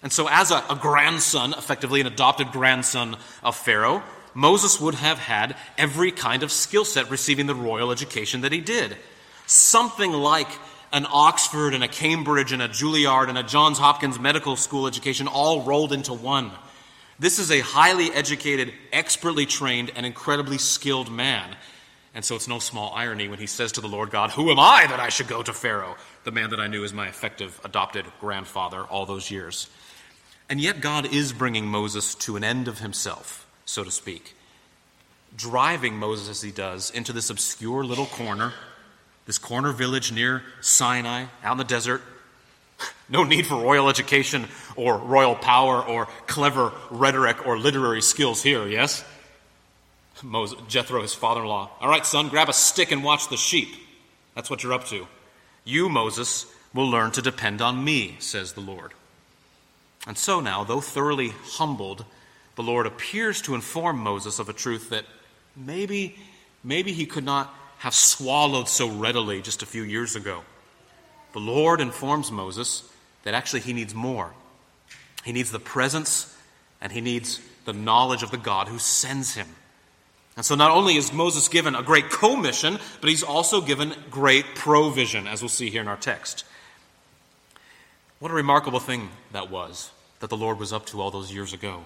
And 0.02 0.12
so, 0.12 0.28
as 0.28 0.50
a, 0.50 0.64
a 0.70 0.78
grandson, 0.80 1.52
effectively 1.52 2.00
an 2.00 2.06
adopted 2.06 2.52
grandson 2.52 3.16
of 3.42 3.56
Pharaoh, 3.56 4.02
Moses 4.34 4.80
would 4.80 4.94
have 4.94 5.18
had 5.18 5.56
every 5.76 6.12
kind 6.12 6.42
of 6.42 6.50
skill 6.52 6.84
set 6.84 7.10
receiving 7.10 7.46
the 7.46 7.54
royal 7.54 7.90
education 7.90 8.42
that 8.42 8.52
he 8.52 8.60
did. 8.60 8.96
Something 9.46 10.12
like 10.12 10.48
an 10.92 11.06
Oxford 11.10 11.74
and 11.74 11.84
a 11.84 11.88
Cambridge 11.88 12.52
and 12.52 12.62
a 12.62 12.68
Juilliard 12.68 13.28
and 13.28 13.38
a 13.38 13.42
Johns 13.42 13.78
Hopkins 13.78 14.18
medical 14.18 14.56
school 14.56 14.86
education 14.86 15.28
all 15.28 15.62
rolled 15.62 15.92
into 15.92 16.12
one. 16.12 16.50
This 17.18 17.38
is 17.38 17.50
a 17.50 17.60
highly 17.60 18.10
educated, 18.12 18.72
expertly 18.92 19.46
trained, 19.46 19.92
and 19.94 20.06
incredibly 20.06 20.58
skilled 20.58 21.12
man. 21.12 21.54
And 22.20 22.24
so 22.26 22.36
it's 22.36 22.46
no 22.46 22.58
small 22.58 22.92
irony 22.94 23.28
when 23.28 23.38
he 23.38 23.46
says 23.46 23.72
to 23.72 23.80
the 23.80 23.88
Lord 23.88 24.10
God, 24.10 24.28
Who 24.32 24.50
am 24.50 24.58
I 24.58 24.86
that 24.86 25.00
I 25.00 25.08
should 25.08 25.26
go 25.26 25.42
to 25.42 25.54
Pharaoh, 25.54 25.96
the 26.24 26.30
man 26.30 26.50
that 26.50 26.60
I 26.60 26.66
knew 26.66 26.84
as 26.84 26.92
my 26.92 27.08
effective 27.08 27.58
adopted 27.64 28.04
grandfather 28.20 28.82
all 28.82 29.06
those 29.06 29.30
years? 29.30 29.70
And 30.50 30.60
yet 30.60 30.82
God 30.82 31.10
is 31.10 31.32
bringing 31.32 31.66
Moses 31.66 32.14
to 32.16 32.36
an 32.36 32.44
end 32.44 32.68
of 32.68 32.80
himself 32.80 33.46
so 33.64 33.84
to 33.84 33.90
speak, 33.90 34.36
driving 35.34 35.96
Moses 35.96 36.28
as 36.28 36.42
he 36.42 36.50
does 36.50 36.90
into 36.90 37.14
this 37.14 37.30
obscure 37.30 37.84
little 37.84 38.04
corner, 38.04 38.52
this 39.24 39.38
corner 39.38 39.72
village 39.72 40.12
near 40.12 40.42
Sinai, 40.60 41.24
out 41.42 41.52
in 41.52 41.56
the 41.56 41.64
desert. 41.64 42.02
No 43.08 43.24
need 43.24 43.46
for 43.46 43.56
royal 43.56 43.88
education 43.88 44.46
or 44.76 44.98
royal 44.98 45.34
power 45.34 45.82
or 45.82 46.06
clever 46.26 46.70
rhetoric 46.90 47.46
or 47.46 47.58
literary 47.58 48.02
skills 48.02 48.42
here, 48.42 48.68
yes? 48.68 49.02
Moses, 50.22 50.58
Jethro, 50.68 51.02
his 51.02 51.14
father 51.14 51.42
in 51.42 51.46
law. 51.46 51.70
All 51.80 51.88
right, 51.88 52.04
son, 52.04 52.28
grab 52.28 52.48
a 52.48 52.52
stick 52.52 52.92
and 52.92 53.04
watch 53.04 53.28
the 53.28 53.36
sheep. 53.36 53.68
That's 54.34 54.50
what 54.50 54.62
you're 54.62 54.72
up 54.72 54.86
to. 54.86 55.06
You, 55.64 55.88
Moses, 55.88 56.46
will 56.72 56.88
learn 56.88 57.10
to 57.12 57.22
depend 57.22 57.60
on 57.60 57.84
me, 57.84 58.16
says 58.18 58.52
the 58.52 58.60
Lord. 58.60 58.92
And 60.06 60.16
so 60.16 60.40
now, 60.40 60.64
though 60.64 60.80
thoroughly 60.80 61.32
humbled 61.42 62.04
the 62.60 62.66
Lord 62.66 62.86
appears 62.86 63.40
to 63.42 63.54
inform 63.54 64.00
Moses 64.00 64.38
of 64.38 64.50
a 64.50 64.52
truth 64.52 64.90
that 64.90 65.06
maybe, 65.56 66.18
maybe 66.62 66.92
he 66.92 67.06
could 67.06 67.24
not 67.24 67.54
have 67.78 67.94
swallowed 67.94 68.68
so 68.68 68.86
readily 68.86 69.40
just 69.40 69.62
a 69.62 69.66
few 69.66 69.82
years 69.82 70.14
ago. 70.14 70.42
The 71.32 71.38
Lord 71.38 71.80
informs 71.80 72.30
Moses 72.30 72.82
that 73.22 73.32
actually 73.32 73.60
he 73.60 73.72
needs 73.72 73.94
more. 73.94 74.32
He 75.24 75.32
needs 75.32 75.50
the 75.50 75.58
presence 75.58 76.36
and 76.82 76.92
he 76.92 77.00
needs 77.00 77.40
the 77.64 77.72
knowledge 77.72 78.22
of 78.22 78.30
the 78.30 78.36
God 78.36 78.68
who 78.68 78.78
sends 78.78 79.34
him. 79.34 79.46
And 80.40 80.46
so 80.46 80.54
not 80.54 80.70
only 80.70 80.96
is 80.96 81.12
Moses 81.12 81.48
given 81.48 81.74
a 81.74 81.82
great 81.82 82.08
commission, 82.08 82.78
but 83.02 83.10
he's 83.10 83.22
also 83.22 83.60
given 83.60 83.92
great 84.10 84.54
provision, 84.54 85.26
as 85.26 85.42
we'll 85.42 85.50
see 85.50 85.68
here 85.68 85.82
in 85.82 85.86
our 85.86 85.98
text. 85.98 86.46
What 88.20 88.30
a 88.30 88.34
remarkable 88.34 88.80
thing 88.80 89.10
that 89.32 89.50
was 89.50 89.90
that 90.20 90.30
the 90.30 90.38
Lord 90.38 90.58
was 90.58 90.72
up 90.72 90.86
to 90.86 91.00
all 91.02 91.10
those 91.10 91.30
years 91.30 91.52
ago. 91.52 91.84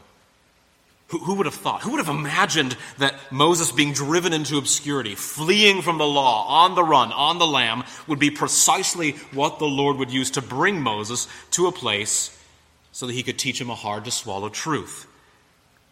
Who, 1.09 1.19
who, 1.19 1.35
would 1.35 1.47
have 1.47 1.57
thought? 1.57 1.83
Who 1.83 1.91
would 1.91 2.07
have 2.07 2.15
imagined 2.15 2.77
that 2.99 3.17
Moses 3.33 3.73
being 3.73 3.93
driven 3.93 4.33
into 4.33 4.57
obscurity, 4.57 5.17
fleeing 5.17 5.83
from 5.83 5.99
the 5.99 6.07
law, 6.07 6.47
on 6.47 6.77
the 6.77 6.85
run, 6.85 7.11
on 7.11 7.41
the 7.41 7.49
lam, 7.49 7.83
would 8.07 8.21
be 8.21 8.31
precisely 8.31 9.15
what 9.33 9.59
the 9.59 9.65
Lord 9.65 9.97
would 9.97 10.13
use 10.13 10.31
to 10.31 10.41
bring 10.41 10.81
Moses 10.81 11.27
to 11.51 11.67
a 11.67 11.73
place 11.73 12.31
so 12.93 13.09
that 13.09 13.15
he 13.15 13.25
could 13.25 13.37
teach 13.37 13.61
him 13.61 13.71
a 13.71 13.75
hard 13.75 14.05
to 14.05 14.13
swallow 14.13 14.49
truth? 14.49 15.09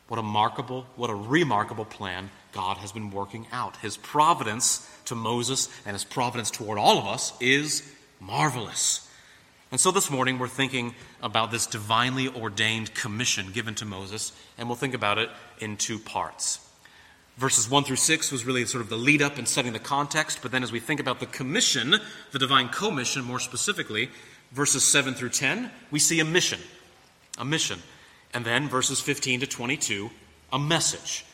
What 0.07 0.19
a 0.19 0.23
remarkable, 0.23 0.87
what 0.95 1.11
a 1.11 1.15
remarkable 1.17 1.87
plan 1.87 2.31
God 2.53 2.77
has 2.79 2.93
been 2.93 3.11
working 3.11 3.47
out. 3.53 3.77
His 3.77 3.97
providence 3.97 4.89
to 5.07 5.15
Moses 5.15 5.69
and 5.85 5.95
his 5.95 6.05
providence 6.05 6.51
toward 6.51 6.79
all 6.79 6.99
of 6.99 7.07
us 7.07 7.33
is 7.41 7.83
marvelous. 8.21 9.09
And 9.71 9.81
so 9.81 9.91
this 9.91 10.11
morning 10.11 10.39
we're 10.39 10.49
thinking 10.49 10.95
about 11.23 11.51
this 11.51 11.67
divinely 11.67 12.29
ordained 12.29 12.95
commission 12.95 13.53
given 13.53 13.75
to 13.77 13.87
Moses, 13.87 14.33
and 14.59 14.69
we'll 14.69 14.77
think 14.77 14.95
about 14.95 15.17
it 15.19 15.31
in 15.61 15.79
two 15.79 15.99
parts. 15.99 16.61
Verses 17.39 17.71
1 17.71 17.85
through 17.85 17.97
6 17.97 18.31
was 18.31 18.45
really 18.45 18.67
sort 18.67 18.83
of 18.83 18.91
the 18.91 18.97
lead 18.97 19.23
up 19.23 19.39
and 19.39 19.49
setting 19.49 19.73
the 19.73 19.79
context, 19.79 20.41
but 20.43 20.53
then 20.53 20.63
as 20.63 20.71
we 20.71 20.79
think 20.79 21.01
about 21.01 21.21
the 21.21 21.27
commission, 21.27 21.95
the 22.33 22.39
divine 22.39 22.69
commission 22.69 23.25
more 23.25 23.41
specifically, 23.41 24.11
verses 24.53 24.85
7 24.85 25.15
through 25.15 25.31
10, 25.31 25.71
we 25.91 25.99
see 25.99 26.21
a 26.21 26.25
mission. 26.25 26.61
A 27.39 27.45
mission. 27.45 27.79
And 28.35 28.45
then 28.45 28.69
verses 28.69 29.01
15 29.01 29.41
to 29.41 29.47
22, 29.47 30.11
a 30.53 30.59
message. 30.59 31.25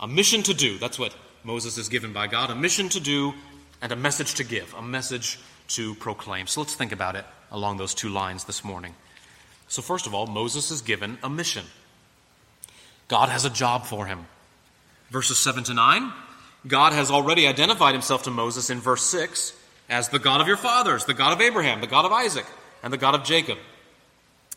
A 0.00 0.08
mission 0.08 0.42
to 0.44 0.54
do. 0.54 0.78
That's 0.78 0.98
what 0.98 1.14
Moses 1.44 1.78
is 1.78 1.88
given 1.88 2.12
by 2.12 2.26
God. 2.26 2.50
A 2.50 2.54
mission 2.54 2.88
to 2.90 3.00
do 3.00 3.34
and 3.82 3.92
a 3.92 3.96
message 3.96 4.34
to 4.34 4.44
give. 4.44 4.74
A 4.74 4.82
message 4.82 5.38
to 5.68 5.94
proclaim. 5.96 6.46
So 6.46 6.60
let's 6.62 6.74
think 6.74 6.92
about 6.92 7.16
it 7.16 7.24
along 7.50 7.76
those 7.76 7.94
two 7.94 8.08
lines 8.08 8.44
this 8.44 8.64
morning. 8.64 8.94
So, 9.68 9.82
first 9.82 10.06
of 10.06 10.14
all, 10.14 10.26
Moses 10.26 10.70
is 10.72 10.82
given 10.82 11.18
a 11.22 11.30
mission. 11.30 11.64
God 13.06 13.28
has 13.28 13.44
a 13.44 13.50
job 13.50 13.84
for 13.84 14.06
him. 14.06 14.26
Verses 15.10 15.38
7 15.38 15.64
to 15.64 15.74
9, 15.74 16.12
God 16.66 16.92
has 16.92 17.10
already 17.10 17.46
identified 17.46 17.94
himself 17.94 18.24
to 18.24 18.30
Moses 18.30 18.70
in 18.70 18.80
verse 18.80 19.04
6 19.04 19.52
as 19.88 20.08
the 20.08 20.18
God 20.18 20.40
of 20.40 20.46
your 20.46 20.56
fathers, 20.56 21.04
the 21.04 21.14
God 21.14 21.32
of 21.32 21.40
Abraham, 21.40 21.80
the 21.80 21.86
God 21.86 22.04
of 22.04 22.12
Isaac, 22.12 22.46
and 22.82 22.92
the 22.92 22.98
God 22.98 23.14
of 23.14 23.24
Jacob. 23.24 23.58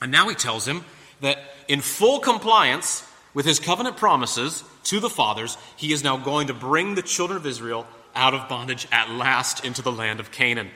And 0.02 0.12
now 0.12 0.30
he 0.30 0.36
tells 0.36 0.68
him 0.68 0.84
that 1.22 1.40
in 1.68 1.82
full 1.82 2.20
compliance 2.20 3.08
with 3.34 3.46
his 3.46 3.60
covenant 3.60 3.98
promises 3.98 4.64
to 4.86 5.00
the 5.00 5.10
fathers, 5.10 5.58
he 5.76 5.94
is 5.94 6.04
now 6.04 6.18
going 6.18 6.48
to 6.48 6.54
bring 6.54 6.96
the 6.96 7.02
children 7.02 7.38
of 7.38 7.46
Israel 7.46 7.88
out 8.16 8.34
of 8.34 8.48
bondage 8.48 8.88
at 8.92 9.10
last 9.10 9.66
into 9.66 9.82
the 9.82 9.92
land 9.92 10.20
of 10.20 10.32
Canaan. 10.32 10.70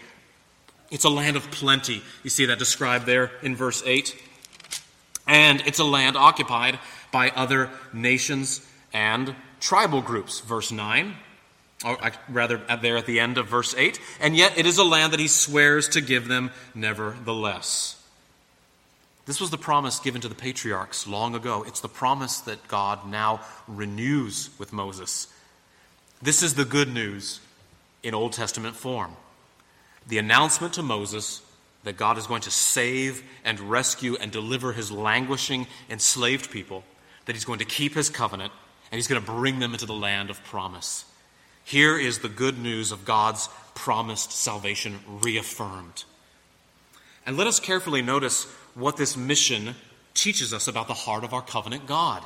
It's 0.89 1.03
a 1.03 1.09
land 1.09 1.35
of 1.35 1.51
plenty. 1.51 2.01
You 2.23 2.29
see 2.29 2.45
that 2.45 2.59
described 2.59 3.05
there 3.05 3.31
in 3.41 3.55
verse 3.55 3.83
8. 3.85 4.15
And 5.27 5.61
it's 5.67 5.79
a 5.79 5.83
land 5.83 6.15
occupied 6.15 6.79
by 7.11 7.29
other 7.31 7.69
nations 7.93 8.65
and 8.93 9.35
tribal 9.59 10.01
groups. 10.01 10.39
Verse 10.39 10.71
9, 10.71 11.13
or 11.85 12.03
uh, 12.03 12.11
rather, 12.29 12.57
there 12.81 12.97
at 12.97 13.05
the 13.05 13.19
end 13.19 13.37
of 13.37 13.47
verse 13.47 13.75
8. 13.75 13.99
And 14.21 14.35
yet 14.35 14.57
it 14.57 14.65
is 14.65 14.77
a 14.77 14.83
land 14.83 15.13
that 15.13 15.19
he 15.19 15.27
swears 15.27 15.89
to 15.89 16.01
give 16.01 16.27
them 16.27 16.51
nevertheless. 16.73 17.96
This 19.27 19.41
was 19.41 19.49
the 19.49 19.57
promise 19.57 19.99
given 19.99 20.21
to 20.21 20.29
the 20.29 20.35
patriarchs 20.35 21.05
long 21.05 21.35
ago. 21.35 21.63
It's 21.67 21.81
the 21.81 21.89
promise 21.89 22.39
that 22.39 22.67
God 22.69 23.05
now 23.05 23.41
renews 23.67 24.49
with 24.57 24.71
Moses. 24.71 25.27
This 26.21 26.41
is 26.41 26.55
the 26.55 26.65
good 26.65 26.91
news 26.91 27.41
in 28.01 28.15
Old 28.15 28.31
Testament 28.31 28.77
form. 28.77 29.17
The 30.07 30.17
announcement 30.17 30.73
to 30.75 30.81
Moses 30.81 31.41
that 31.83 31.97
God 31.97 32.17
is 32.17 32.25
going 32.25 32.41
to 32.41 32.51
save 32.51 33.21
and 33.43 33.59
rescue 33.59 34.15
and 34.19 34.31
deliver 34.31 34.71
his 34.71 34.91
languishing, 34.91 35.67
enslaved 35.89 36.49
people, 36.49 36.85
that 37.25 37.33
he's 37.33 37.45
going 37.45 37.59
to 37.59 37.65
keep 37.65 37.95
his 37.95 38.09
covenant, 38.09 38.53
and 38.91 38.97
he's 38.97 39.07
going 39.07 39.21
to 39.21 39.31
bring 39.31 39.59
them 39.59 39.73
into 39.73 39.85
the 39.85 39.93
land 39.93 40.29
of 40.29 40.43
promise. 40.45 41.03
Here 41.65 41.99
is 41.99 42.19
the 42.19 42.29
good 42.29 42.57
news 42.57 42.93
of 42.93 43.03
God's 43.03 43.49
promised 43.75 44.31
salvation 44.31 44.99
reaffirmed. 45.21 46.05
And 47.25 47.35
let 47.35 47.47
us 47.47 47.59
carefully 47.59 48.01
notice 48.01 48.47
what 48.77 48.95
this 48.95 49.17
mission 49.17 49.75
teaches 50.13 50.53
us 50.53 50.67
about 50.67 50.87
the 50.87 50.93
heart 50.93 51.23
of 51.23 51.33
our 51.33 51.41
covenant 51.41 51.87
God. 51.87 52.23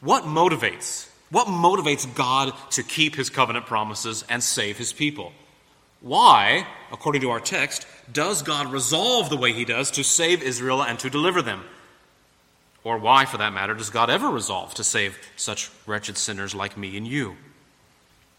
What 0.00 0.24
motivates? 0.24 1.08
What 1.30 1.46
motivates 1.46 2.12
God 2.14 2.52
to 2.72 2.82
keep 2.82 3.16
his 3.16 3.30
covenant 3.30 3.66
promises 3.66 4.24
and 4.28 4.42
save 4.42 4.76
his 4.76 4.92
people? 4.92 5.32
Why, 6.00 6.66
according 6.92 7.22
to 7.22 7.30
our 7.30 7.40
text, 7.40 7.86
does 8.12 8.42
God 8.42 8.70
resolve 8.70 9.30
the 9.30 9.36
way 9.38 9.52
he 9.52 9.64
does 9.64 9.90
to 9.92 10.04
save 10.04 10.42
Israel 10.42 10.82
and 10.82 10.98
to 10.98 11.08
deliver 11.08 11.40
them? 11.40 11.64
Or 12.84 12.98
why, 12.98 13.24
for 13.24 13.38
that 13.38 13.54
matter, 13.54 13.72
does 13.72 13.88
God 13.88 14.10
ever 14.10 14.28
resolve 14.28 14.74
to 14.74 14.84
save 14.84 15.16
such 15.36 15.70
wretched 15.86 16.18
sinners 16.18 16.54
like 16.54 16.76
me 16.76 16.98
and 16.98 17.08
you? 17.08 17.36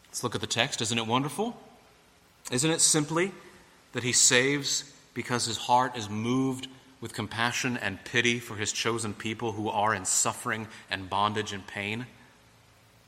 Let's 0.07 0.23
look 0.23 0.35
at 0.35 0.41
the 0.41 0.47
text. 0.47 0.83
Isn't 0.83 0.99
it 0.99 1.07
wonderful? 1.07 1.57
Isn't 2.51 2.69
it 2.69 2.81
simply 2.81 3.31
that 3.93 4.03
he 4.03 4.11
saves 4.11 4.94
because 5.15 5.45
his 5.45 5.57
heart 5.57 5.97
is 5.97 6.07
moved 6.07 6.67
with 7.01 7.13
compassion 7.13 7.77
and 7.77 8.03
pity 8.05 8.37
for 8.39 8.55
his 8.55 8.71
chosen 8.71 9.15
people 9.15 9.53
who 9.53 9.69
are 9.69 9.95
in 9.95 10.05
suffering 10.05 10.67
and 10.91 11.09
bondage 11.09 11.51
and 11.51 11.65
pain? 11.65 12.05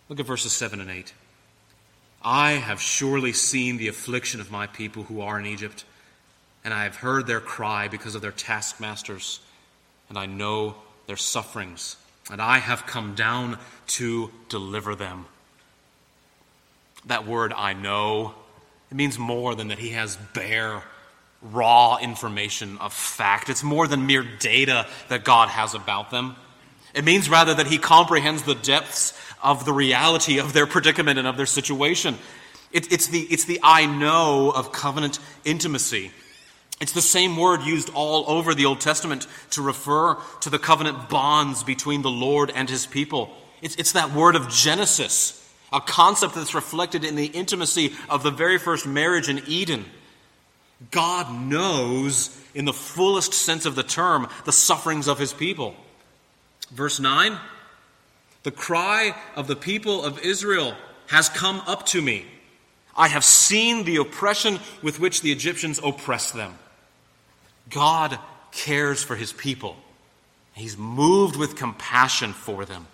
Look 0.10 0.20
at 0.20 0.26
verses 0.26 0.52
7 0.54 0.82
and 0.82 0.90
8. 0.90 1.14
I 2.24 2.54
have 2.54 2.82
surely 2.82 3.34
seen 3.34 3.78
the 3.78 3.90
affliction 3.90 4.42
of 4.42 4.52
my 4.52 4.66
people 4.66 5.04
who 5.04 5.22
are 5.22 5.40
in 5.40 5.46
Egypt, 5.46 5.86
and 6.64 6.74
I 6.74 6.84
have 6.84 6.96
heard 6.96 7.28
their 7.28 7.40
cry 7.40 7.88
because 7.88 8.16
of 8.16 8.22
their 8.22 8.32
taskmasters, 8.32 9.40
and 10.10 10.18
I 10.18 10.26
know 10.26 10.76
their 11.06 11.18
sufferings, 11.18 11.98
and 12.32 12.42
I 12.42 12.58
have 12.58 12.88
come 12.88 13.16
down 13.16 13.60
to 13.88 14.32
deliver 14.50 14.96
them. 14.96 15.26
That 17.06 17.28
word, 17.28 17.54
I 17.54 17.74
know, 17.74 18.34
it 18.90 18.96
means 18.96 19.20
more 19.20 19.56
than 19.56 19.68
that 19.70 19.80
he 19.80 19.90
has 19.90 20.18
bare, 20.34 20.84
raw 21.42 21.98
information 21.98 22.78
of 22.80 22.94
fact. 22.94 23.50
It's 23.50 23.64
more 23.64 23.88
than 23.88 24.06
mere 24.06 24.24
data 24.24 24.88
that 25.10 25.24
God 25.24 25.50
has 25.50 25.74
about 25.74 26.12
them. 26.12 26.36
It 26.94 27.04
means 27.04 27.30
rather 27.30 27.54
that 27.54 27.68
he 27.68 27.78
comprehends 27.78 28.44
the 28.44 28.56
depths 28.56 29.20
of 29.44 29.66
the 29.66 29.74
reality 29.74 30.40
of 30.40 30.54
their 30.54 30.66
predicament 30.66 31.20
and 31.20 31.28
of 31.28 31.38
their 31.38 31.46
situation. 31.46 32.18
It, 32.72 32.92
it's, 32.92 33.08
the, 33.08 33.22
it's 33.22 33.46
the 33.46 33.60
I 33.62 33.86
know 33.86 34.52
of 34.52 34.72
covenant 34.72 35.20
intimacy. 35.46 36.12
It's 36.82 36.92
the 36.92 37.02
same 37.02 37.38
word 37.38 37.62
used 37.62 37.92
all 37.94 38.30
over 38.30 38.54
the 38.54 38.66
Old 38.66 38.82
Testament 38.82 39.28
to 39.52 39.62
refer 39.62 40.18
to 40.42 40.50
the 40.50 40.60
covenant 40.60 41.10
bonds 41.10 41.64
between 41.64 42.02
the 42.02 42.10
Lord 42.10 42.52
and 42.54 42.70
his 42.70 42.86
people. 42.86 43.36
It's, 43.62 43.76
it's 43.76 43.94
that 43.94 44.14
word 44.14 44.36
of 44.36 44.50
Genesis 44.50 45.44
a 45.72 45.82
concept 45.82 46.36
that's 46.36 46.56
reflected 46.56 47.04
in 47.04 47.16
the 47.16 47.26
intimacy 47.26 47.94
of 48.10 48.24
the 48.24 48.32
very 48.32 48.58
first 48.58 48.86
marriage 48.86 49.30
in 49.30 49.44
Eden. 49.48 49.86
God 50.92 51.34
knows, 51.34 52.36
in 52.54 52.66
the 52.66 52.74
fullest 52.74 53.34
sense 53.34 53.66
of 53.66 53.76
the 53.76 53.84
term, 53.84 54.28
the 54.46 54.52
sufferings 54.52 55.08
of 55.08 55.18
his 55.18 55.34
people. 55.34 55.76
Verse 56.72 57.00
9 57.00 57.38
The 58.44 58.52
cry 58.52 59.16
of 59.36 59.48
the 59.48 59.56
people 59.56 60.04
of 60.04 60.20
Israel 60.20 60.76
has 61.08 61.30
come 61.30 61.62
up 61.66 61.86
to 61.88 62.02
me. 62.02 62.26
I 62.96 63.08
have 63.08 63.24
seen 63.24 63.86
the 63.86 63.98
oppression 63.98 64.60
with 64.82 65.00
which 65.00 65.22
the 65.22 65.32
Egyptians 65.32 65.80
oppress 65.84 66.32
them. 66.32 66.56
God 67.70 68.18
cares 68.52 69.04
for 69.04 69.16
his 69.16 69.32
people. 69.32 69.76
He's 70.54 70.78
moved 70.78 71.36
with 71.36 71.56
compassion 71.56 72.34
for 72.34 72.66
them. 72.66 72.88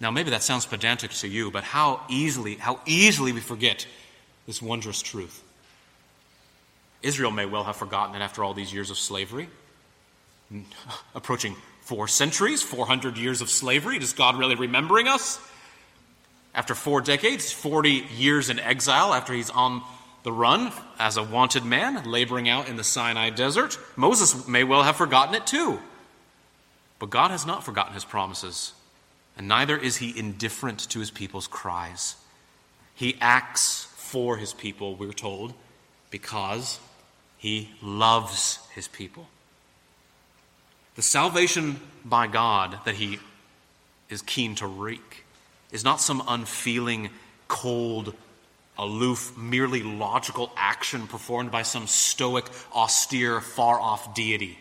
Now, 0.00 0.10
maybe 0.10 0.30
that 0.30 0.42
sounds 0.42 0.66
pedantic 0.66 1.10
to 1.12 1.28
you, 1.28 1.50
but 1.50 1.64
how 1.64 2.02
easily, 2.08 2.56
how 2.56 2.80
easily 2.86 3.32
we 3.32 3.40
forget 3.40 3.86
this 4.46 4.62
wondrous 4.62 5.02
truth. 5.02 5.42
Israel 7.04 7.30
may 7.30 7.46
well 7.46 7.64
have 7.64 7.76
forgotten 7.76 8.14
it 8.14 8.20
after 8.20 8.42
all 8.42 8.54
these 8.54 8.72
years 8.72 8.90
of 8.90 8.98
slavery. 8.98 9.48
Approaching 11.14 11.54
four 11.82 12.08
centuries, 12.08 12.62
400 12.62 13.16
years 13.16 13.40
of 13.40 13.50
slavery. 13.50 13.98
Is 13.98 14.12
God 14.12 14.36
really 14.36 14.54
remembering 14.54 15.06
us? 15.06 15.38
After 16.54 16.74
four 16.74 17.00
decades, 17.00 17.52
40 17.52 18.06
years 18.16 18.48
in 18.48 18.58
exile 18.58 19.12
after 19.12 19.32
he's 19.32 19.50
on 19.50 19.82
the 20.22 20.32
run 20.32 20.72
as 20.98 21.16
a 21.16 21.22
wanted 21.22 21.64
man, 21.64 22.10
laboring 22.10 22.48
out 22.48 22.68
in 22.68 22.76
the 22.76 22.84
Sinai 22.84 23.30
desert, 23.30 23.78
Moses 23.96 24.48
may 24.48 24.64
well 24.64 24.82
have 24.82 24.96
forgotten 24.96 25.34
it 25.34 25.46
too. 25.46 25.78
But 26.98 27.10
God 27.10 27.30
has 27.30 27.44
not 27.44 27.64
forgotten 27.64 27.92
his 27.92 28.04
promises 28.04 28.72
and 29.36 29.48
neither 29.48 29.76
is 29.76 29.96
he 29.96 30.16
indifferent 30.16 30.78
to 30.90 31.00
his 31.00 31.10
people's 31.10 31.46
cries. 31.46 32.16
He 32.94 33.16
acts 33.20 33.84
for 33.96 34.36
his 34.36 34.52
people, 34.52 34.94
we're 34.94 35.12
told, 35.12 35.54
because 36.10 36.78
he 37.44 37.68
loves 37.82 38.58
his 38.74 38.88
people. 38.88 39.26
The 40.94 41.02
salvation 41.02 41.78
by 42.02 42.26
God 42.26 42.78
that 42.86 42.94
he 42.94 43.18
is 44.08 44.22
keen 44.22 44.54
to 44.54 44.66
wreak 44.66 45.26
is 45.70 45.84
not 45.84 46.00
some 46.00 46.22
unfeeling, 46.26 47.10
cold, 47.46 48.14
aloof, 48.78 49.36
merely 49.36 49.82
logical 49.82 50.52
action 50.56 51.06
performed 51.06 51.50
by 51.50 51.64
some 51.64 51.86
stoic, 51.86 52.46
austere, 52.74 53.42
far 53.42 53.78
off 53.78 54.14
deity. 54.14 54.58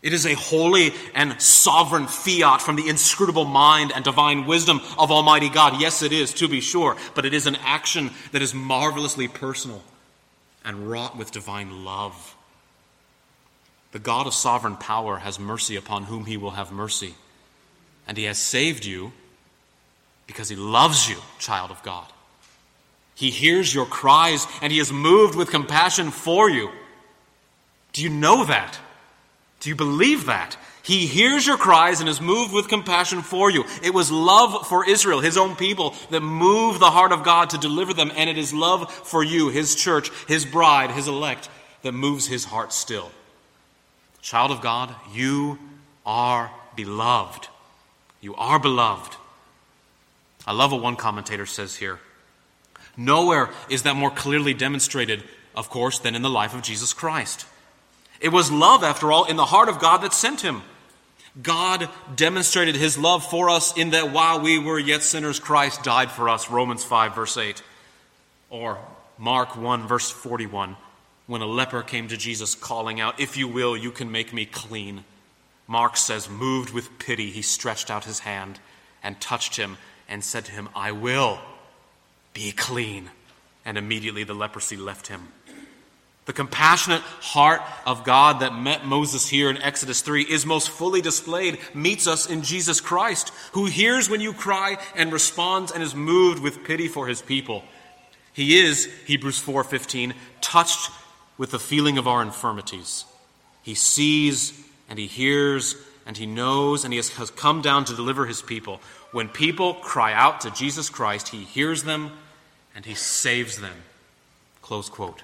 It 0.00 0.12
is 0.12 0.26
a 0.26 0.34
holy 0.34 0.94
and 1.12 1.42
sovereign 1.42 2.06
fiat 2.06 2.62
from 2.62 2.76
the 2.76 2.86
inscrutable 2.86 3.46
mind 3.46 3.90
and 3.92 4.04
divine 4.04 4.46
wisdom 4.46 4.80
of 4.96 5.10
Almighty 5.10 5.48
God. 5.48 5.80
Yes, 5.80 6.02
it 6.02 6.12
is, 6.12 6.32
to 6.34 6.46
be 6.46 6.60
sure, 6.60 6.96
but 7.16 7.26
it 7.26 7.34
is 7.34 7.48
an 7.48 7.56
action 7.64 8.12
that 8.30 8.42
is 8.42 8.54
marvelously 8.54 9.26
personal 9.26 9.82
and 10.64 10.90
wrought 10.90 11.16
with 11.16 11.30
divine 11.30 11.84
love. 11.84 12.36
The 13.92 13.98
God 13.98 14.26
of 14.26 14.34
sovereign 14.34 14.76
power 14.76 15.18
has 15.18 15.38
mercy 15.38 15.76
upon 15.76 16.04
whom 16.04 16.26
he 16.26 16.36
will 16.36 16.50
have 16.50 16.70
mercy. 16.70 17.14
And 18.06 18.16
he 18.16 18.24
has 18.24 18.38
saved 18.38 18.84
you 18.84 19.12
because 20.26 20.48
he 20.48 20.56
loves 20.56 21.08
you, 21.08 21.16
child 21.38 21.70
of 21.70 21.82
God. 21.82 22.06
He 23.14 23.30
hears 23.30 23.74
your 23.74 23.86
cries 23.86 24.46
and 24.62 24.72
he 24.72 24.78
is 24.78 24.92
moved 24.92 25.34
with 25.34 25.50
compassion 25.50 26.10
for 26.10 26.48
you. 26.48 26.70
Do 27.92 28.02
you 28.02 28.10
know 28.10 28.44
that? 28.44 28.78
Do 29.60 29.70
you 29.70 29.74
believe 29.74 30.26
that? 30.26 30.56
He 30.88 31.06
hears 31.06 31.46
your 31.46 31.58
cries 31.58 32.00
and 32.00 32.08
is 32.08 32.18
moved 32.18 32.54
with 32.54 32.68
compassion 32.70 33.20
for 33.20 33.50
you. 33.50 33.66
It 33.82 33.92
was 33.92 34.10
love 34.10 34.66
for 34.66 34.88
Israel, 34.88 35.20
his 35.20 35.36
own 35.36 35.54
people, 35.54 35.94
that 36.08 36.22
moved 36.22 36.80
the 36.80 36.90
heart 36.90 37.12
of 37.12 37.24
God 37.24 37.50
to 37.50 37.58
deliver 37.58 37.92
them, 37.92 38.10
and 38.16 38.30
it 38.30 38.38
is 38.38 38.54
love 38.54 38.90
for 38.90 39.22
you, 39.22 39.50
his 39.50 39.74
church, 39.74 40.10
his 40.26 40.46
bride, 40.46 40.90
his 40.90 41.06
elect, 41.06 41.50
that 41.82 41.92
moves 41.92 42.26
his 42.26 42.46
heart 42.46 42.72
still. 42.72 43.10
Child 44.22 44.50
of 44.50 44.62
God, 44.62 44.94
you 45.12 45.58
are 46.06 46.50
beloved. 46.74 47.48
You 48.22 48.34
are 48.36 48.58
beloved. 48.58 49.14
I 50.46 50.52
love 50.52 50.72
what 50.72 50.80
one 50.80 50.96
commentator 50.96 51.44
says 51.44 51.76
here. 51.76 51.98
Nowhere 52.96 53.50
is 53.68 53.82
that 53.82 53.94
more 53.94 54.10
clearly 54.10 54.54
demonstrated, 54.54 55.22
of 55.54 55.68
course, 55.68 55.98
than 55.98 56.14
in 56.14 56.22
the 56.22 56.30
life 56.30 56.54
of 56.54 56.62
Jesus 56.62 56.94
Christ. 56.94 57.44
It 58.22 58.30
was 58.30 58.50
love, 58.50 58.82
after 58.82 59.12
all, 59.12 59.26
in 59.26 59.36
the 59.36 59.44
heart 59.44 59.68
of 59.68 59.80
God 59.80 59.98
that 59.98 60.14
sent 60.14 60.40
him. 60.40 60.62
God 61.40 61.88
demonstrated 62.16 62.74
his 62.74 62.98
love 62.98 63.24
for 63.24 63.48
us 63.48 63.76
in 63.76 63.90
that 63.90 64.12
while 64.12 64.40
we 64.40 64.58
were 64.58 64.78
yet 64.78 65.02
sinners, 65.02 65.38
Christ 65.38 65.84
died 65.84 66.10
for 66.10 66.28
us. 66.28 66.50
Romans 66.50 66.84
5, 66.84 67.14
verse 67.14 67.36
8. 67.36 67.62
Or 68.50 68.78
Mark 69.18 69.56
1, 69.56 69.86
verse 69.86 70.10
41. 70.10 70.76
when 71.26 71.42
a 71.42 71.46
leper 71.46 71.82
came 71.82 72.08
to 72.08 72.16
Jesus 72.16 72.54
calling 72.54 73.00
out, 73.00 73.20
If 73.20 73.36
you 73.36 73.46
will, 73.46 73.76
you 73.76 73.90
can 73.90 74.10
make 74.10 74.32
me 74.32 74.46
clean. 74.46 75.04
Mark 75.66 75.96
says, 75.96 76.28
moved 76.30 76.72
with 76.72 76.98
pity, 76.98 77.30
he 77.30 77.42
stretched 77.42 77.90
out 77.90 78.04
his 78.04 78.20
hand 78.20 78.58
and 79.02 79.20
touched 79.20 79.56
him 79.56 79.76
and 80.08 80.24
said 80.24 80.46
to 80.46 80.52
him, 80.52 80.70
I 80.74 80.92
will 80.92 81.38
be 82.32 82.52
clean. 82.52 83.10
And 83.64 83.76
immediately 83.76 84.24
the 84.24 84.34
leprosy 84.34 84.78
left 84.78 85.08
him. 85.08 85.28
The 86.28 86.34
compassionate 86.34 87.00
heart 87.00 87.62
of 87.86 88.04
God 88.04 88.40
that 88.40 88.54
met 88.54 88.84
Moses 88.84 89.26
here 89.26 89.48
in 89.48 89.56
Exodus 89.62 90.02
3 90.02 90.24
is 90.24 90.44
most 90.44 90.68
fully 90.68 91.00
displayed, 91.00 91.58
meets 91.72 92.06
us 92.06 92.28
in 92.28 92.42
Jesus 92.42 92.82
Christ, 92.82 93.32
who 93.52 93.64
hears 93.64 94.10
when 94.10 94.20
you 94.20 94.34
cry 94.34 94.76
and 94.94 95.10
responds 95.10 95.72
and 95.72 95.82
is 95.82 95.94
moved 95.94 96.42
with 96.42 96.64
pity 96.64 96.86
for 96.86 97.06
his 97.06 97.22
people. 97.22 97.64
He 98.34 98.58
is, 98.58 98.90
Hebrews 99.06 99.40
4:15, 99.40 100.12
touched 100.42 100.90
with 101.38 101.50
the 101.50 101.58
feeling 101.58 101.96
of 101.96 102.06
our 102.06 102.20
infirmities. 102.20 103.06
He 103.62 103.74
sees 103.74 104.52
and 104.90 104.98
he 104.98 105.06
hears 105.06 105.76
and 106.04 106.14
he 106.14 106.26
knows 106.26 106.84
and 106.84 106.92
he 106.92 106.98
has, 106.98 107.08
has 107.16 107.30
come 107.30 107.62
down 107.62 107.86
to 107.86 107.96
deliver 107.96 108.26
his 108.26 108.42
people. 108.42 108.82
When 109.12 109.30
people 109.30 109.72
cry 109.72 110.12
out 110.12 110.42
to 110.42 110.50
Jesus 110.50 110.90
Christ, 110.90 111.28
he 111.28 111.44
hears 111.44 111.84
them 111.84 112.10
and 112.74 112.84
he 112.84 112.94
saves 112.94 113.62
them. 113.62 113.76
Close 114.60 114.90
quote. 114.90 115.22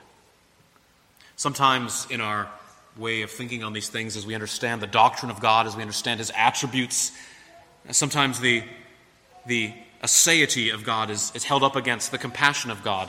Sometimes 1.37 2.07
in 2.11 2.21
our 2.21 2.49
way 2.97 3.23
of 3.23 3.31
thinking 3.31 3.65
on 3.65 3.73
these 3.73 3.89
things, 3.89 4.17
as 4.17 4.27
we 4.27 4.35
understand 4.35 4.81
the 4.81 4.87
doctrine 4.87 5.31
of 5.31 5.41
God, 5.41 5.67
as 5.67 5.75
we 5.75 5.83
understand 5.83 6.21
his 6.21 6.33
attributes, 6.37 7.13
sometimes 7.91 8.41
the, 8.41 8.63
the 9.47 9.73
aseity 10.03 10.73
of 10.73 10.85
God 10.85 11.11
is, 11.11 11.33
is 11.35 11.45
held 11.45 11.63
up 11.63 11.77
against 11.77 12.13
the 12.13 12.19
compassion 12.19 12.71
of 12.71 12.85
God 12.85 13.09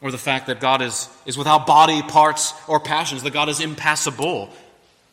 or 0.00 0.10
the 0.10 0.18
fact 0.18 0.46
that 0.46 0.60
God 0.60 0.82
is, 0.82 1.08
is 1.24 1.38
without 1.38 1.66
body, 1.66 2.02
parts, 2.02 2.52
or 2.68 2.78
passions, 2.78 3.22
that 3.22 3.32
God 3.32 3.48
is 3.48 3.60
impassible. 3.60 4.50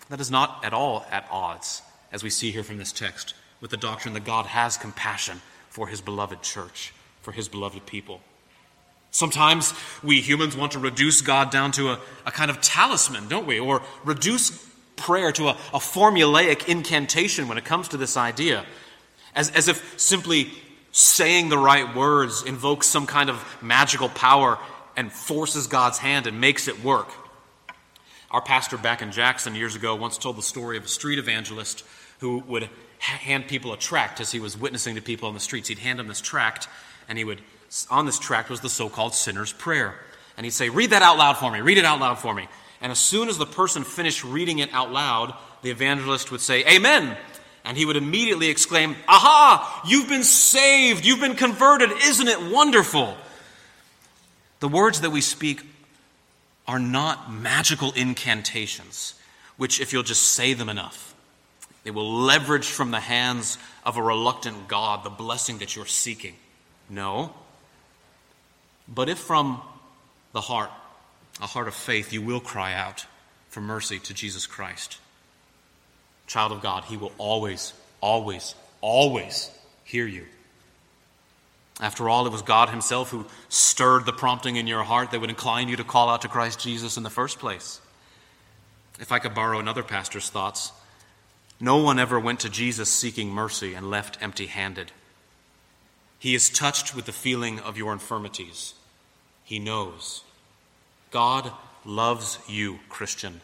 That 0.09 0.19
is 0.19 0.29
not 0.29 0.63
at 0.65 0.73
all 0.73 1.05
at 1.09 1.25
odds, 1.31 1.81
as 2.11 2.23
we 2.23 2.29
see 2.29 2.51
here 2.51 2.63
from 2.63 2.77
this 2.77 2.91
text, 2.91 3.33
with 3.61 3.71
the 3.71 3.77
doctrine 3.77 4.13
that 4.13 4.25
God 4.25 4.45
has 4.47 4.75
compassion 4.75 5.41
for 5.69 5.87
his 5.87 6.01
beloved 6.01 6.41
church, 6.41 6.93
for 7.21 7.31
his 7.31 7.47
beloved 7.47 7.85
people. 7.85 8.21
Sometimes 9.13 9.75
we 10.01 10.21
humans 10.21 10.57
want 10.57 10.71
to 10.71 10.79
reduce 10.79 11.21
God 11.21 11.51
down 11.51 11.71
to 11.73 11.91
a, 11.91 11.99
a 12.25 12.31
kind 12.31 12.49
of 12.49 12.59
talisman, 12.61 13.27
don't 13.27 13.45
we? 13.45 13.59
Or 13.59 13.83
reduce 14.03 14.51
prayer 14.95 15.31
to 15.33 15.49
a, 15.49 15.51
a 15.51 15.77
formulaic 15.77 16.67
incantation 16.67 17.47
when 17.47 17.59
it 17.59 17.63
comes 17.63 17.89
to 17.89 17.97
this 17.97 18.17
idea. 18.17 18.65
As, 19.35 19.51
as 19.51 19.67
if 19.67 19.99
simply 19.99 20.51
saying 20.91 21.49
the 21.49 21.59
right 21.59 21.95
words 21.95 22.41
invokes 22.43 22.87
some 22.87 23.05
kind 23.05 23.29
of 23.29 23.43
magical 23.61 24.09
power 24.09 24.57
and 24.97 25.11
forces 25.11 25.67
God's 25.67 25.99
hand 25.99 26.25
and 26.25 26.41
makes 26.41 26.67
it 26.67 26.83
work. 26.83 27.09
Our 28.31 28.41
pastor 28.41 28.79
back 28.79 29.03
in 29.03 29.11
Jackson 29.11 29.53
years 29.53 29.75
ago 29.75 29.95
once 29.95 30.17
told 30.17 30.37
the 30.37 30.41
story 30.41 30.75
of 30.75 30.85
a 30.85 30.87
street 30.87 31.19
evangelist 31.19 31.85
who 32.19 32.39
would 32.47 32.67
hand 32.97 33.47
people 33.47 33.73
a 33.73 33.77
tract 33.77 34.19
as 34.19 34.31
he 34.31 34.39
was 34.39 34.57
witnessing 34.57 34.95
to 34.95 35.01
people 35.03 35.27
on 35.27 35.35
the 35.35 35.39
streets. 35.39 35.67
He'd 35.67 35.77
hand 35.77 35.99
them 35.99 36.07
this 36.07 36.21
tract, 36.21 36.67
and 37.07 37.17
he 37.17 37.23
would, 37.23 37.41
on 37.89 38.05
this 38.05 38.19
tract 38.19 38.49
was 38.49 38.61
the 38.61 38.69
so 38.69 38.89
called 38.89 39.13
sinner's 39.13 39.53
prayer. 39.53 39.95
And 40.37 40.45
he'd 40.45 40.51
say, 40.51 40.69
Read 40.69 40.91
that 40.91 41.01
out 41.01 41.17
loud 41.17 41.37
for 41.37 41.51
me, 41.51 41.61
read 41.61 41.77
it 41.77 41.85
out 41.85 41.99
loud 41.99 42.19
for 42.19 42.33
me. 42.33 42.47
And 42.81 42.91
as 42.91 42.99
soon 42.99 43.29
as 43.29 43.37
the 43.37 43.45
person 43.45 43.83
finished 43.83 44.23
reading 44.23 44.59
it 44.59 44.73
out 44.73 44.91
loud, 44.91 45.33
the 45.61 45.71
evangelist 45.71 46.31
would 46.31 46.41
say, 46.41 46.65
Amen. 46.65 47.17
And 47.65 47.77
he 47.77 47.85
would 47.85 47.95
immediately 47.95 48.49
exclaim, 48.49 48.95
Aha! 49.07 49.83
You've 49.87 50.09
been 50.09 50.23
saved! 50.23 51.05
You've 51.05 51.21
been 51.21 51.35
converted! 51.35 51.91
Isn't 51.91 52.27
it 52.27 52.51
wonderful? 52.51 53.15
The 54.59 54.67
words 54.67 55.01
that 55.01 55.11
we 55.11 55.21
speak 55.21 55.61
are 56.67 56.79
not 56.79 57.31
magical 57.31 57.91
incantations, 57.93 59.15
which, 59.57 59.79
if 59.79 59.93
you'll 59.93 60.03
just 60.03 60.23
say 60.23 60.53
them 60.53 60.69
enough, 60.69 61.13
they 61.83 61.91
will 61.91 62.11
leverage 62.21 62.67
from 62.67 62.91
the 62.91 62.99
hands 62.99 63.57
of 63.85 63.97
a 63.97 64.01
reluctant 64.01 64.67
God 64.67 65.03
the 65.03 65.09
blessing 65.09 65.57
that 65.59 65.75
you're 65.75 65.85
seeking. 65.85 66.35
No. 66.89 67.33
But 68.87 69.09
if 69.09 69.17
from 69.17 69.61
the 70.33 70.41
heart, 70.41 70.71
a 71.41 71.47
heart 71.47 71.67
of 71.67 71.73
faith, 71.73 72.13
you 72.13 72.21
will 72.21 72.39
cry 72.39 72.73
out 72.73 73.05
for 73.49 73.61
mercy 73.61 73.99
to 73.99 74.13
Jesus 74.13 74.47
Christ, 74.47 74.97
child 76.27 76.51
of 76.51 76.61
God, 76.61 76.85
He 76.85 76.97
will 76.97 77.11
always, 77.17 77.73
always, 78.01 78.55
always 78.81 79.51
hear 79.83 80.07
you. 80.07 80.25
After 81.79 82.07
all, 82.07 82.25
it 82.25 82.31
was 82.31 82.41
God 82.41 82.69
Himself 82.69 83.09
who 83.09 83.25
stirred 83.49 84.05
the 84.05 84.13
prompting 84.13 84.55
in 84.55 84.67
your 84.67 84.83
heart 84.83 85.11
that 85.11 85.21
would 85.21 85.29
incline 85.29 85.69
you 85.69 85.75
to 85.77 85.83
call 85.83 86.09
out 86.09 86.21
to 86.21 86.27
Christ 86.27 86.59
Jesus 86.59 86.97
in 86.97 87.03
the 87.03 87.09
first 87.09 87.39
place. 87.39 87.79
If 88.99 89.11
I 89.11 89.19
could 89.19 89.33
borrow 89.33 89.59
another 89.59 89.83
pastor's 89.83 90.29
thoughts, 90.29 90.71
no 91.59 91.77
one 91.77 91.99
ever 91.99 92.19
went 92.19 92.41
to 92.41 92.49
Jesus 92.49 92.89
seeking 92.89 93.29
mercy 93.29 93.73
and 93.73 93.89
left 93.89 94.21
empty 94.21 94.47
handed. 94.47 94.91
He 96.23 96.35
is 96.35 96.49
touched 96.49 96.95
with 96.95 97.03
the 97.03 97.11
feeling 97.11 97.59
of 97.59 97.77
your 97.77 97.91
infirmities. 97.91 98.75
He 99.43 99.59
knows. 99.59 100.23
God 101.11 101.51
loves 101.83 102.39
you, 102.47 102.79
Christian. 102.87 103.41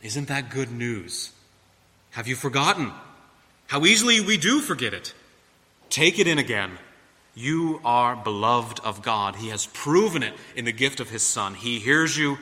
Isn't 0.00 0.28
that 0.28 0.48
good 0.48 0.72
news? 0.72 1.32
Have 2.12 2.26
you 2.26 2.34
forgotten? 2.34 2.92
How 3.66 3.84
easily 3.84 4.22
we 4.22 4.38
do 4.38 4.60
forget 4.62 4.94
it. 4.94 5.12
Take 5.90 6.18
it 6.18 6.26
in 6.26 6.38
again. 6.38 6.78
You 7.34 7.82
are 7.84 8.16
beloved 8.16 8.80
of 8.80 9.02
God. 9.02 9.36
He 9.36 9.50
has 9.50 9.66
proven 9.66 10.22
it 10.22 10.32
in 10.56 10.64
the 10.64 10.72
gift 10.72 10.98
of 10.98 11.10
His 11.10 11.22
Son. 11.22 11.52
He 11.52 11.78
hears 11.78 12.16
you, 12.16 12.38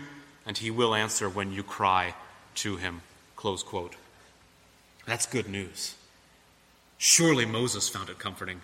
and 0.47 0.57
He 0.57 0.71
will 0.71 0.95
answer 0.95 1.29
when 1.29 1.53
you 1.53 1.65
cry 1.65 2.15
to 2.55 2.77
Him. 2.77 3.03
Close 3.35 3.65
quote. 3.65 3.97
That's 5.07 5.27
good 5.27 5.49
news. 5.49 5.97
Surely 6.99 7.47
Moses 7.47 7.89
found 7.89 8.11
it 8.11 8.21
comforting. 8.21 8.61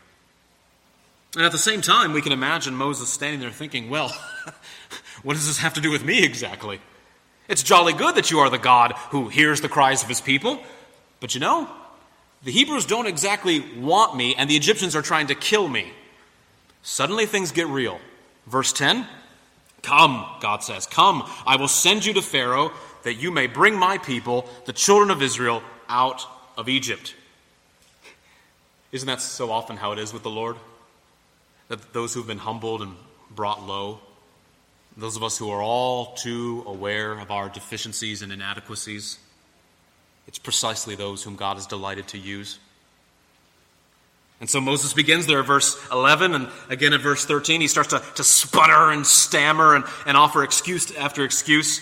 And 1.36 1.44
at 1.44 1.52
the 1.52 1.58
same 1.58 1.82
time, 1.82 2.14
we 2.14 2.22
can 2.22 2.32
imagine 2.32 2.74
Moses 2.74 3.10
standing 3.10 3.40
there 3.40 3.50
thinking, 3.50 3.90
well, 3.90 4.08
what 5.22 5.34
does 5.34 5.46
this 5.46 5.58
have 5.58 5.74
to 5.74 5.82
do 5.82 5.90
with 5.90 6.02
me 6.02 6.24
exactly? 6.24 6.80
It's 7.46 7.62
jolly 7.62 7.92
good 7.92 8.14
that 8.14 8.30
you 8.30 8.38
are 8.38 8.48
the 8.48 8.58
God 8.58 8.92
who 9.10 9.28
hears 9.28 9.60
the 9.60 9.68
cries 9.68 10.02
of 10.02 10.08
his 10.08 10.22
people. 10.22 10.58
But 11.20 11.34
you 11.34 11.40
know, 11.40 11.68
the 12.42 12.52
Hebrews 12.52 12.86
don't 12.86 13.06
exactly 13.06 13.60
want 13.78 14.16
me, 14.16 14.34
and 14.34 14.48
the 14.48 14.56
Egyptians 14.56 14.96
are 14.96 15.02
trying 15.02 15.26
to 15.26 15.34
kill 15.34 15.68
me. 15.68 15.92
Suddenly 16.82 17.26
things 17.26 17.52
get 17.52 17.66
real. 17.66 18.00
Verse 18.46 18.72
10 18.72 19.06
Come, 19.82 20.24
God 20.40 20.64
says, 20.64 20.86
Come, 20.86 21.22
I 21.46 21.56
will 21.56 21.68
send 21.68 22.06
you 22.06 22.14
to 22.14 22.22
Pharaoh 22.22 22.72
that 23.02 23.14
you 23.14 23.30
may 23.30 23.46
bring 23.46 23.78
my 23.78 23.98
people, 23.98 24.48
the 24.64 24.72
children 24.72 25.10
of 25.10 25.22
Israel, 25.22 25.62
out 25.88 26.26
of 26.56 26.68
Egypt. 26.68 27.14
Isn't 28.90 29.06
that 29.06 29.20
so 29.20 29.52
often 29.52 29.76
how 29.76 29.92
it 29.92 29.98
is 29.98 30.12
with 30.14 30.22
the 30.22 30.30
Lord? 30.30 30.56
That 31.68 31.92
those 31.92 32.14
who've 32.14 32.26
been 32.26 32.38
humbled 32.38 32.82
and 32.82 32.94
brought 33.30 33.66
low, 33.66 34.00
those 34.96 35.16
of 35.16 35.22
us 35.22 35.36
who 35.36 35.50
are 35.50 35.62
all 35.62 36.14
too 36.14 36.64
aware 36.66 37.18
of 37.18 37.30
our 37.30 37.48
deficiencies 37.48 38.22
and 38.22 38.32
inadequacies, 38.32 39.18
it's 40.26 40.38
precisely 40.38 40.94
those 40.94 41.22
whom 41.22 41.36
God 41.36 41.58
is 41.58 41.66
delighted 41.66 42.08
to 42.08 42.18
use. 42.18 42.58
And 44.40 44.50
so 44.50 44.60
Moses 44.60 44.92
begins 44.92 45.26
there 45.26 45.40
at 45.40 45.46
verse 45.46 45.78
11, 45.90 46.34
and 46.34 46.48
again 46.68 46.92
at 46.92 47.00
verse 47.00 47.24
13, 47.24 47.60
he 47.60 47.68
starts 47.68 47.90
to, 47.90 48.02
to 48.16 48.24
sputter 48.24 48.90
and 48.90 49.06
stammer 49.06 49.74
and, 49.74 49.84
and 50.06 50.16
offer 50.16 50.42
excuse 50.42 50.94
after 50.96 51.24
excuse. 51.24 51.80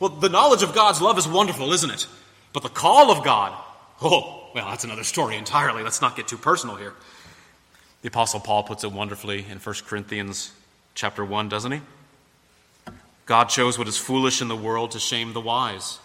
Well, 0.00 0.10
the 0.10 0.30
knowledge 0.30 0.62
of 0.62 0.74
God's 0.74 1.02
love 1.02 1.18
is 1.18 1.28
wonderful, 1.28 1.72
isn't 1.72 1.90
it? 1.90 2.06
But 2.52 2.62
the 2.62 2.70
call 2.70 3.10
of 3.10 3.24
God, 3.24 3.52
oh, 4.00 4.50
well, 4.54 4.68
that's 4.68 4.84
another 4.84 5.04
story 5.04 5.36
entirely. 5.36 5.82
Let's 5.82 6.00
not 6.00 6.16
get 6.16 6.28
too 6.28 6.38
personal 6.38 6.76
here. 6.76 6.94
The 8.02 8.08
Apostle 8.08 8.40
Paul 8.40 8.64
puts 8.64 8.84
it 8.84 8.92
wonderfully 8.92 9.46
in 9.48 9.58
1 9.58 9.74
Corinthians 9.86 10.52
chapter 10.94 11.24
1, 11.24 11.48
doesn't 11.48 11.72
he? 11.72 11.80
God 13.26 13.48
chose 13.48 13.78
what 13.78 13.88
is 13.88 13.96
foolish 13.96 14.42
in 14.42 14.48
the 14.48 14.56
world 14.56 14.90
to 14.90 14.98
shame 14.98 15.32
the 15.32 15.40
wise. 15.40 16.00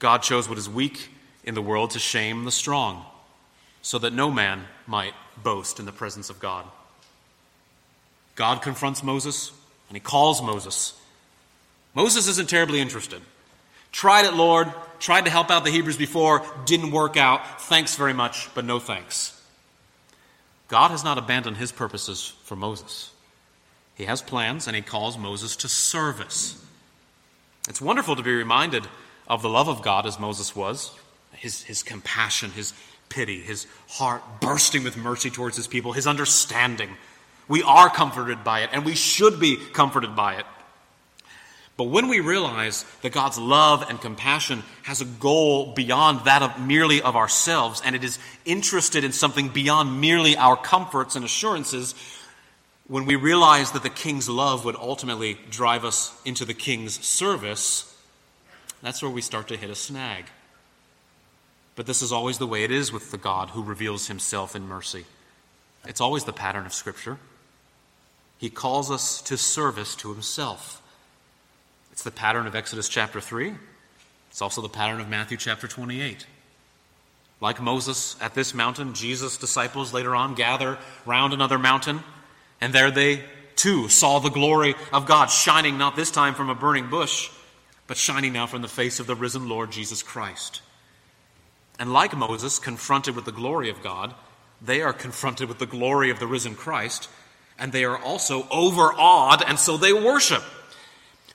God 0.00 0.22
chose 0.22 0.48
what 0.48 0.58
is 0.58 0.68
weak 0.68 1.08
in 1.44 1.54
the 1.54 1.62
world 1.62 1.90
to 1.90 1.98
shame 1.98 2.44
the 2.44 2.50
strong 2.50 3.04
so 3.80 3.98
that 3.98 4.12
no 4.12 4.30
man 4.30 4.64
might 4.86 5.14
boast 5.42 5.78
in 5.78 5.86
the 5.86 5.92
presence 5.92 6.30
of 6.30 6.40
God. 6.40 6.66
God 8.34 8.60
confronts 8.62 9.02
Moses 9.02 9.52
and 9.88 9.96
he 9.96 10.00
calls 10.00 10.42
Moses. 10.42 10.94
Moses 11.94 12.26
isn't 12.26 12.48
terribly 12.48 12.80
interested. 12.80 13.22
Tried 13.92 14.24
it, 14.24 14.34
Lord, 14.34 14.72
tried 14.98 15.26
to 15.26 15.30
help 15.30 15.50
out 15.50 15.64
the 15.64 15.70
Hebrews 15.70 15.96
before, 15.96 16.44
didn't 16.64 16.90
work 16.90 17.16
out. 17.16 17.62
Thanks 17.62 17.94
very 17.94 18.12
much, 18.12 18.52
but 18.54 18.64
no 18.64 18.80
thanks. 18.80 19.33
God 20.74 20.90
has 20.90 21.04
not 21.04 21.18
abandoned 21.18 21.58
his 21.58 21.70
purposes 21.70 22.34
for 22.42 22.56
Moses. 22.56 23.12
He 23.94 24.06
has 24.06 24.20
plans 24.20 24.66
and 24.66 24.74
he 24.74 24.82
calls 24.82 25.16
Moses 25.16 25.54
to 25.54 25.68
service. 25.68 26.60
It's 27.68 27.80
wonderful 27.80 28.16
to 28.16 28.24
be 28.24 28.34
reminded 28.34 28.88
of 29.28 29.40
the 29.40 29.48
love 29.48 29.68
of 29.68 29.82
God 29.82 30.04
as 30.04 30.18
Moses 30.18 30.56
was, 30.56 30.90
his, 31.30 31.62
his 31.62 31.84
compassion, 31.84 32.50
his, 32.50 32.74
pity, 33.08 33.40
his 33.40 33.68
heart 33.88 34.20
bursting 34.40 34.82
with 34.82 34.96
mercy 34.96 35.30
towards 35.30 35.56
his 35.56 35.68
people, 35.68 35.92
his 35.92 36.08
understanding. 36.08 36.88
We 37.46 37.62
are 37.62 37.88
comforted 37.88 38.42
by 38.42 38.62
it, 38.62 38.70
and 38.72 38.84
we 38.84 38.96
should 38.96 39.38
be 39.38 39.56
comforted 39.56 40.16
by 40.16 40.38
it. 40.38 40.46
But 41.76 41.84
when 41.84 42.08
we 42.08 42.20
realize 42.20 42.84
that 43.02 43.12
God's 43.12 43.38
love 43.38 43.84
and 43.88 44.00
compassion 44.00 44.62
has 44.84 45.00
a 45.00 45.04
goal 45.04 45.74
beyond 45.74 46.24
that 46.24 46.42
of 46.42 46.60
merely 46.60 47.02
of 47.02 47.16
ourselves, 47.16 47.82
and 47.84 47.96
it 47.96 48.04
is 48.04 48.18
interested 48.44 49.02
in 49.02 49.10
something 49.12 49.48
beyond 49.48 50.00
merely 50.00 50.36
our 50.36 50.56
comforts 50.56 51.16
and 51.16 51.24
assurances, 51.24 51.94
when 52.86 53.06
we 53.06 53.16
realize 53.16 53.72
that 53.72 53.82
the 53.82 53.90
king's 53.90 54.28
love 54.28 54.64
would 54.64 54.76
ultimately 54.76 55.38
drive 55.50 55.84
us 55.84 56.16
into 56.24 56.44
the 56.44 56.54
king's 56.54 57.04
service, 57.04 57.90
that's 58.82 59.02
where 59.02 59.10
we 59.10 59.22
start 59.22 59.48
to 59.48 59.56
hit 59.56 59.70
a 59.70 59.74
snag. 59.74 60.26
But 61.74 61.86
this 61.86 62.02
is 62.02 62.12
always 62.12 62.38
the 62.38 62.46
way 62.46 62.62
it 62.62 62.70
is 62.70 62.92
with 62.92 63.10
the 63.10 63.18
God 63.18 63.50
who 63.50 63.64
reveals 63.64 64.06
himself 64.06 64.54
in 64.54 64.68
mercy. 64.68 65.06
It's 65.86 66.00
always 66.00 66.24
the 66.24 66.32
pattern 66.32 66.66
of 66.66 66.72
Scripture. 66.72 67.18
He 68.38 68.48
calls 68.48 68.92
us 68.92 69.20
to 69.22 69.36
service 69.36 69.96
to 69.96 70.12
himself. 70.12 70.80
It's 71.94 72.02
the 72.02 72.10
pattern 72.10 72.48
of 72.48 72.56
Exodus 72.56 72.88
chapter 72.88 73.20
3. 73.20 73.54
It's 74.28 74.42
also 74.42 74.60
the 74.60 74.68
pattern 74.68 75.00
of 75.00 75.08
Matthew 75.08 75.36
chapter 75.36 75.68
28. 75.68 76.26
Like 77.40 77.62
Moses 77.62 78.16
at 78.20 78.34
this 78.34 78.52
mountain, 78.52 78.94
Jesus' 78.94 79.36
disciples 79.36 79.94
later 79.94 80.16
on 80.16 80.34
gather 80.34 80.76
round 81.06 81.32
another 81.32 81.56
mountain, 81.56 82.02
and 82.60 82.72
there 82.72 82.90
they 82.90 83.22
too 83.54 83.88
saw 83.88 84.18
the 84.18 84.28
glory 84.28 84.74
of 84.92 85.06
God 85.06 85.26
shining 85.26 85.78
not 85.78 85.94
this 85.94 86.10
time 86.10 86.34
from 86.34 86.50
a 86.50 86.54
burning 86.56 86.90
bush, 86.90 87.30
but 87.86 87.96
shining 87.96 88.32
now 88.32 88.48
from 88.48 88.62
the 88.62 88.66
face 88.66 88.98
of 88.98 89.06
the 89.06 89.14
risen 89.14 89.48
Lord 89.48 89.70
Jesus 89.70 90.02
Christ. 90.02 90.62
And 91.78 91.92
like 91.92 92.16
Moses, 92.16 92.58
confronted 92.58 93.14
with 93.14 93.24
the 93.24 93.30
glory 93.30 93.70
of 93.70 93.84
God, 93.84 94.14
they 94.60 94.82
are 94.82 94.92
confronted 94.92 95.46
with 95.46 95.60
the 95.60 95.64
glory 95.64 96.10
of 96.10 96.18
the 96.18 96.26
risen 96.26 96.56
Christ, 96.56 97.08
and 97.56 97.70
they 97.70 97.84
are 97.84 97.96
also 97.96 98.48
overawed, 98.50 99.44
and 99.46 99.60
so 99.60 99.76
they 99.76 99.92
worship. 99.92 100.42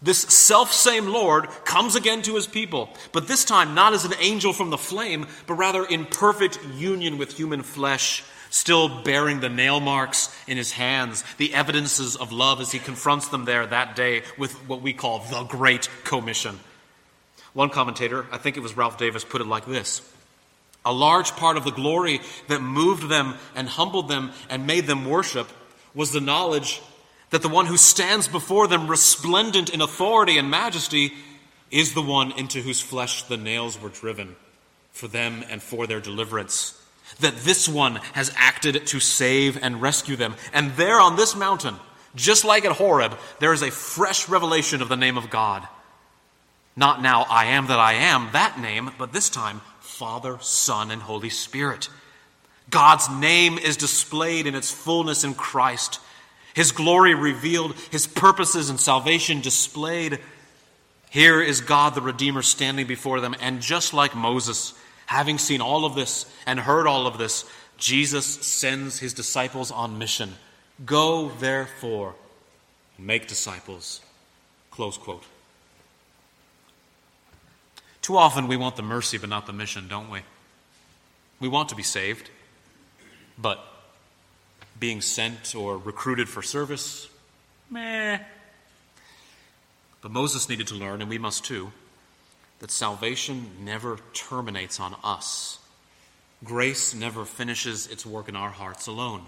This 0.01 0.19
self 0.19 0.71
same 0.71 1.07
Lord 1.07 1.49
comes 1.65 1.95
again 1.95 2.21
to 2.21 2.35
his 2.35 2.47
people, 2.47 2.89
but 3.11 3.27
this 3.27 3.43
time 3.43 3.75
not 3.75 3.93
as 3.93 4.05
an 4.05 4.13
angel 4.19 4.53
from 4.53 4.69
the 4.69 4.77
flame, 4.77 5.27
but 5.45 5.55
rather 5.55 5.83
in 5.83 6.05
perfect 6.05 6.57
union 6.75 7.17
with 7.17 7.35
human 7.35 7.63
flesh, 7.63 8.23
still 8.49 9.03
bearing 9.03 9.41
the 9.41 9.49
nail 9.49 9.81
marks 9.81 10.33
in 10.47 10.55
his 10.55 10.71
hands, 10.71 11.23
the 11.37 11.53
evidences 11.53 12.15
of 12.15 12.31
love 12.31 12.61
as 12.61 12.71
he 12.71 12.79
confronts 12.79 13.27
them 13.27 13.43
there 13.43 13.65
that 13.65 13.95
day 13.97 14.23
with 14.37 14.53
what 14.69 14.81
we 14.81 14.93
call 14.93 15.19
the 15.19 15.43
Great 15.43 15.89
Commission. 16.05 16.57
One 17.53 17.69
commentator, 17.69 18.25
I 18.31 18.37
think 18.37 18.55
it 18.55 18.61
was 18.61 18.77
Ralph 18.77 18.97
Davis, 18.97 19.25
put 19.25 19.41
it 19.41 19.47
like 19.47 19.65
this 19.65 20.01
A 20.85 20.93
large 20.93 21.31
part 21.31 21.57
of 21.57 21.65
the 21.65 21.71
glory 21.71 22.21
that 22.47 22.61
moved 22.61 23.09
them 23.09 23.35
and 23.53 23.67
humbled 23.67 24.07
them 24.07 24.31
and 24.49 24.65
made 24.65 24.87
them 24.87 25.03
worship 25.03 25.49
was 25.93 26.13
the 26.13 26.21
knowledge 26.21 26.81
that 27.29 27.41
the 27.41 27.49
one 27.49 27.65
who 27.65 27.77
stands 27.77 28.27
before 28.27 28.67
them 28.67 28.87
resplendent 28.87 29.69
in 29.69 29.81
authority 29.81 30.37
and 30.37 30.49
majesty 30.49 31.13
is 31.71 31.93
the 31.93 32.01
one 32.01 32.31
into 32.31 32.61
whose 32.61 32.81
flesh 32.81 33.23
the 33.23 33.37
nails 33.37 33.79
were 33.79 33.89
driven 33.89 34.35
for 34.91 35.07
them 35.07 35.43
and 35.49 35.61
for 35.61 35.85
their 35.85 35.99
deliverance. 35.99 36.75
That 37.19 37.37
this 37.37 37.67
one 37.67 37.95
has 38.13 38.33
acted 38.35 38.87
to 38.87 38.99
save 38.99 39.61
and 39.61 39.81
rescue 39.81 40.15
them. 40.15 40.35
And 40.53 40.71
there 40.71 40.99
on 40.99 41.15
this 41.15 41.35
mountain, 41.35 41.75
just 42.15 42.45
like 42.45 42.65
at 42.65 42.73
Horeb, 42.73 43.17
there 43.39 43.53
is 43.53 43.61
a 43.61 43.71
fresh 43.71 44.27
revelation 44.27 44.81
of 44.81 44.89
the 44.89 44.97
name 44.97 45.17
of 45.17 45.29
God. 45.29 45.67
Not 46.75 47.01
now, 47.01 47.25
I 47.29 47.45
am 47.45 47.67
that 47.67 47.79
I 47.79 47.93
am, 47.93 48.29
that 48.33 48.59
name, 48.59 48.91
but 48.97 49.11
this 49.11 49.29
time, 49.29 49.61
Father, 49.79 50.37
Son, 50.41 50.91
and 50.91 51.01
Holy 51.01 51.29
Spirit. 51.29 51.89
God's 52.69 53.09
name 53.09 53.57
is 53.57 53.77
displayed 53.77 54.47
in 54.47 54.55
its 54.55 54.71
fullness 54.71 55.23
in 55.23 55.33
Christ 55.33 55.99
his 56.53 56.71
glory 56.71 57.13
revealed, 57.13 57.75
his 57.91 58.07
purposes 58.07 58.69
and 58.69 58.79
salvation 58.79 59.41
displayed. 59.41 60.19
Here 61.09 61.41
is 61.41 61.61
God 61.61 61.95
the 61.95 62.01
Redeemer 62.01 62.41
standing 62.41 62.87
before 62.87 63.19
them, 63.19 63.35
and 63.41 63.61
just 63.61 63.93
like 63.93 64.15
Moses, 64.15 64.73
having 65.05 65.37
seen 65.37 65.61
all 65.61 65.85
of 65.85 65.95
this 65.95 66.31
and 66.45 66.59
heard 66.59 66.87
all 66.87 67.07
of 67.07 67.17
this, 67.17 67.45
Jesus 67.77 68.25
sends 68.25 68.99
his 68.99 69.13
disciples 69.13 69.71
on 69.71 69.97
mission. 69.97 70.33
Go, 70.85 71.29
therefore, 71.39 72.15
and 72.97 73.07
make 73.07 73.27
disciples. 73.27 74.01
Close 74.71 74.97
quote. 74.97 75.23
Too 78.01 78.17
often 78.17 78.47
we 78.47 78.57
want 78.57 78.75
the 78.75 78.81
mercy 78.81 79.17
but 79.17 79.29
not 79.29 79.45
the 79.45 79.53
mission, 79.53 79.87
don't 79.87 80.09
we? 80.09 80.21
We 81.39 81.47
want 81.47 81.69
to 81.69 81.75
be 81.75 81.83
saved, 81.83 82.29
but 83.37 83.63
being 84.79 85.01
sent 85.01 85.55
or 85.55 85.77
recruited 85.77 86.29
for 86.29 86.41
service, 86.41 87.09
meh. 87.69 88.19
But 90.01 90.11
Moses 90.11 90.47
needed 90.47 90.67
to 90.67 90.75
learn, 90.75 91.01
and 91.01 91.09
we 91.09 91.17
must 91.17 91.43
too, 91.43 91.71
that 92.59 92.71
salvation 92.71 93.51
never 93.61 93.99
terminates 94.13 94.79
on 94.79 94.95
us. 95.03 95.59
Grace 96.43 96.93
never 96.93 97.25
finishes 97.25 97.87
its 97.87 98.05
work 98.05 98.29
in 98.29 98.35
our 98.35 98.49
hearts 98.49 98.87
alone. 98.87 99.23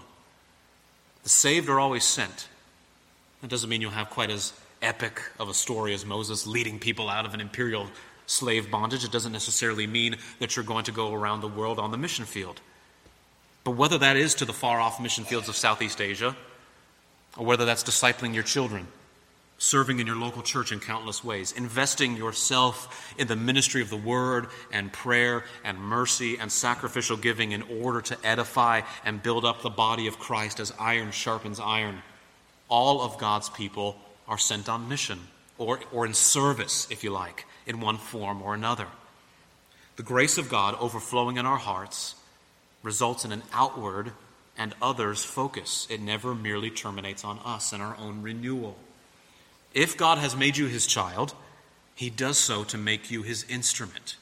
The 1.24 1.28
saved 1.28 1.68
are 1.68 1.78
always 1.78 2.04
sent. 2.04 2.48
That 3.42 3.50
doesn't 3.50 3.68
mean 3.68 3.80
you'll 3.80 3.90
have 3.90 4.10
quite 4.10 4.30
as 4.30 4.52
epic 4.80 5.20
of 5.38 5.48
a 5.48 5.54
story 5.54 5.94
as 5.94 6.06
Moses 6.06 6.46
leading 6.46 6.78
people 6.78 7.08
out 7.08 7.26
of 7.26 7.34
an 7.34 7.40
imperial 7.40 7.88
slave 8.26 8.70
bondage. 8.70 9.04
It 9.04 9.12
doesn't 9.12 9.32
necessarily 9.32 9.86
mean 9.86 10.16
that 10.38 10.56
you're 10.56 10.64
going 10.64 10.84
to 10.84 10.92
go 10.92 11.12
around 11.12 11.40
the 11.40 11.48
world 11.48 11.78
on 11.78 11.90
the 11.90 11.98
mission 11.98 12.24
field. 12.24 12.60
But 13.64 13.72
whether 13.72 13.98
that 13.98 14.16
is 14.16 14.34
to 14.36 14.44
the 14.44 14.52
far 14.52 14.80
off 14.80 15.00
mission 15.00 15.24
fields 15.24 15.48
of 15.48 15.56
Southeast 15.56 16.00
Asia, 16.00 16.36
or 17.36 17.46
whether 17.46 17.64
that's 17.64 17.84
discipling 17.84 18.34
your 18.34 18.42
children, 18.42 18.86
serving 19.58 20.00
in 20.00 20.06
your 20.06 20.16
local 20.16 20.42
church 20.42 20.72
in 20.72 20.80
countless 20.80 21.22
ways, 21.22 21.52
investing 21.52 22.16
yourself 22.16 23.14
in 23.16 23.28
the 23.28 23.36
ministry 23.36 23.80
of 23.80 23.90
the 23.90 23.96
word 23.96 24.48
and 24.72 24.92
prayer 24.92 25.44
and 25.62 25.78
mercy 25.78 26.36
and 26.38 26.50
sacrificial 26.50 27.16
giving 27.16 27.52
in 27.52 27.62
order 27.62 28.00
to 28.00 28.18
edify 28.24 28.80
and 29.04 29.22
build 29.22 29.44
up 29.44 29.62
the 29.62 29.70
body 29.70 30.08
of 30.08 30.18
Christ 30.18 30.58
as 30.58 30.72
iron 30.80 31.12
sharpens 31.12 31.60
iron, 31.60 32.02
all 32.68 33.00
of 33.02 33.18
God's 33.18 33.48
people 33.48 33.96
are 34.26 34.38
sent 34.38 34.68
on 34.68 34.88
mission 34.88 35.20
or, 35.58 35.78
or 35.92 36.06
in 36.06 36.14
service, 36.14 36.88
if 36.90 37.04
you 37.04 37.10
like, 37.10 37.44
in 37.66 37.80
one 37.80 37.98
form 37.98 38.42
or 38.42 38.54
another. 38.54 38.88
The 39.96 40.02
grace 40.02 40.38
of 40.38 40.48
God 40.48 40.74
overflowing 40.80 41.36
in 41.36 41.46
our 41.46 41.58
hearts 41.58 42.16
results 42.82 43.24
in 43.24 43.32
an 43.32 43.42
outward 43.52 44.12
and 44.56 44.74
others 44.82 45.24
focus. 45.24 45.86
It 45.90 46.00
never 46.00 46.34
merely 46.34 46.70
terminates 46.70 47.24
on 47.24 47.38
us 47.44 47.72
and 47.72 47.82
our 47.82 47.96
own 47.96 48.22
renewal. 48.22 48.76
If 49.74 49.96
God 49.96 50.18
has 50.18 50.36
made 50.36 50.56
you 50.56 50.66
his 50.66 50.86
child, 50.86 51.34
he 51.94 52.10
does 52.10 52.38
so 52.38 52.64
to 52.64 52.78
make 52.78 53.10
you 53.10 53.22
his 53.22 53.44
instrument. 53.48 54.16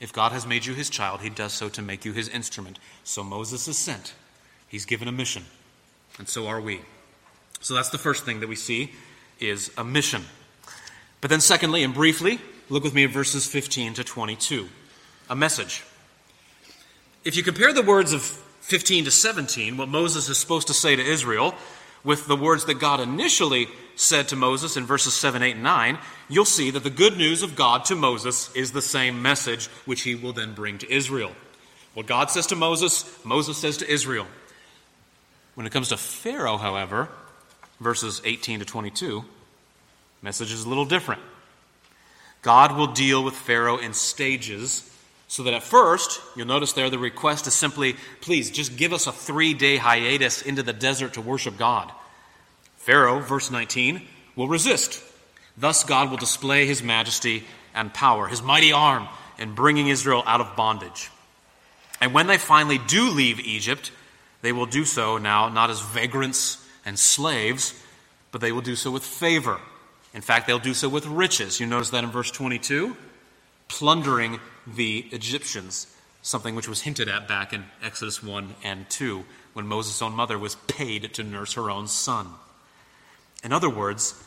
If 0.00 0.12
God 0.12 0.32
has 0.32 0.46
made 0.46 0.64
you 0.64 0.74
his 0.74 0.90
child, 0.90 1.20
he 1.20 1.30
does 1.30 1.52
so 1.52 1.68
to 1.70 1.82
make 1.82 2.04
you 2.04 2.12
his 2.12 2.28
instrument. 2.28 2.78
So 3.02 3.24
Moses 3.24 3.66
is 3.66 3.76
sent. 3.76 4.14
He's 4.68 4.84
given 4.84 5.08
a 5.08 5.12
mission. 5.12 5.44
And 6.18 6.28
so 6.28 6.46
are 6.46 6.60
we. 6.60 6.82
So 7.60 7.74
that's 7.74 7.90
the 7.90 7.98
first 7.98 8.24
thing 8.24 8.40
that 8.40 8.48
we 8.48 8.56
see 8.56 8.92
is 9.40 9.72
a 9.76 9.82
mission. 9.82 10.24
But 11.20 11.30
then 11.30 11.40
secondly 11.40 11.82
and 11.82 11.92
briefly, 11.92 12.38
look 12.68 12.84
with 12.84 12.94
me 12.94 13.04
at 13.04 13.10
verses 13.10 13.46
15 13.46 13.94
to 13.94 14.04
22. 14.04 14.68
A 15.30 15.34
message. 15.34 15.82
If 17.28 17.36
you 17.36 17.42
compare 17.42 17.74
the 17.74 17.82
words 17.82 18.14
of 18.14 18.22
15 18.22 19.04
to 19.04 19.10
17, 19.10 19.76
what 19.76 19.90
Moses 19.90 20.30
is 20.30 20.38
supposed 20.38 20.68
to 20.68 20.72
say 20.72 20.96
to 20.96 21.02
Israel, 21.04 21.54
with 22.02 22.26
the 22.26 22.34
words 22.34 22.64
that 22.64 22.80
God 22.80 23.00
initially 23.00 23.68
said 23.96 24.28
to 24.28 24.36
Moses 24.36 24.78
in 24.78 24.86
verses 24.86 25.12
7, 25.12 25.42
8, 25.42 25.56
and 25.56 25.62
9, 25.62 25.98
you'll 26.30 26.46
see 26.46 26.70
that 26.70 26.84
the 26.84 26.88
good 26.88 27.18
news 27.18 27.42
of 27.42 27.54
God 27.54 27.84
to 27.84 27.94
Moses 27.94 28.50
is 28.56 28.72
the 28.72 28.80
same 28.80 29.20
message 29.20 29.66
which 29.84 30.04
he 30.04 30.14
will 30.14 30.32
then 30.32 30.54
bring 30.54 30.78
to 30.78 30.90
Israel. 30.90 31.32
What 31.92 32.06
God 32.06 32.30
says 32.30 32.46
to 32.46 32.56
Moses, 32.56 33.04
Moses 33.26 33.58
says 33.58 33.76
to 33.76 33.92
Israel. 33.92 34.26
When 35.54 35.66
it 35.66 35.72
comes 35.72 35.90
to 35.90 35.98
Pharaoh, 35.98 36.56
however, 36.56 37.10
verses 37.78 38.22
18 38.24 38.60
to 38.60 38.64
22, 38.64 39.22
message 40.22 40.50
is 40.50 40.64
a 40.64 40.68
little 40.70 40.86
different. 40.86 41.20
God 42.40 42.74
will 42.74 42.86
deal 42.86 43.22
with 43.22 43.34
Pharaoh 43.34 43.76
in 43.76 43.92
stages 43.92 44.90
so 45.28 45.42
that 45.42 45.54
at 45.54 45.62
first, 45.62 46.20
you'll 46.34 46.46
notice 46.46 46.72
there 46.72 46.90
the 46.90 46.98
request 46.98 47.46
is 47.46 47.54
simply, 47.54 47.96
please 48.22 48.50
just 48.50 48.76
give 48.76 48.94
us 48.94 49.06
a 49.06 49.12
three 49.12 49.54
day 49.54 49.76
hiatus 49.76 50.42
into 50.42 50.62
the 50.62 50.72
desert 50.72 51.14
to 51.14 51.20
worship 51.20 51.56
God. 51.58 51.92
Pharaoh, 52.78 53.20
verse 53.20 53.50
19, 53.50 54.02
will 54.34 54.48
resist. 54.48 55.02
Thus, 55.56 55.84
God 55.84 56.10
will 56.10 56.16
display 56.16 56.66
his 56.66 56.82
majesty 56.82 57.44
and 57.74 57.92
power, 57.92 58.26
his 58.26 58.42
mighty 58.42 58.72
arm, 58.72 59.06
in 59.38 59.54
bringing 59.54 59.88
Israel 59.88 60.22
out 60.26 60.40
of 60.40 60.56
bondage. 60.56 61.10
And 62.00 62.14
when 62.14 62.26
they 62.26 62.38
finally 62.38 62.78
do 62.78 63.10
leave 63.10 63.38
Egypt, 63.40 63.92
they 64.40 64.52
will 64.52 64.66
do 64.66 64.84
so 64.84 65.18
now 65.18 65.48
not 65.48 65.68
as 65.68 65.80
vagrants 65.80 66.64
and 66.86 66.98
slaves, 66.98 67.74
but 68.32 68.40
they 68.40 68.52
will 68.52 68.62
do 68.62 68.76
so 68.76 68.90
with 68.90 69.04
favor. 69.04 69.60
In 70.14 70.22
fact, 70.22 70.46
they'll 70.46 70.58
do 70.58 70.74
so 70.74 70.88
with 70.88 71.06
riches. 71.06 71.60
You 71.60 71.66
notice 71.66 71.90
that 71.90 72.04
in 72.04 72.10
verse 72.10 72.30
22? 72.30 72.96
Plundering 73.68 74.40
the 74.74 75.06
Egyptians, 75.12 75.86
something 76.22 76.54
which 76.54 76.68
was 76.68 76.82
hinted 76.82 77.08
at 77.08 77.28
back 77.28 77.52
in 77.52 77.64
Exodus 77.82 78.22
1 78.22 78.54
and 78.64 78.88
2 78.90 79.24
when 79.52 79.66
Moses' 79.66 80.02
own 80.02 80.12
mother 80.12 80.38
was 80.38 80.54
paid 80.54 81.14
to 81.14 81.22
nurse 81.22 81.54
her 81.54 81.70
own 81.70 81.88
son. 81.88 82.28
In 83.42 83.52
other 83.52 83.70
words, 83.70 84.22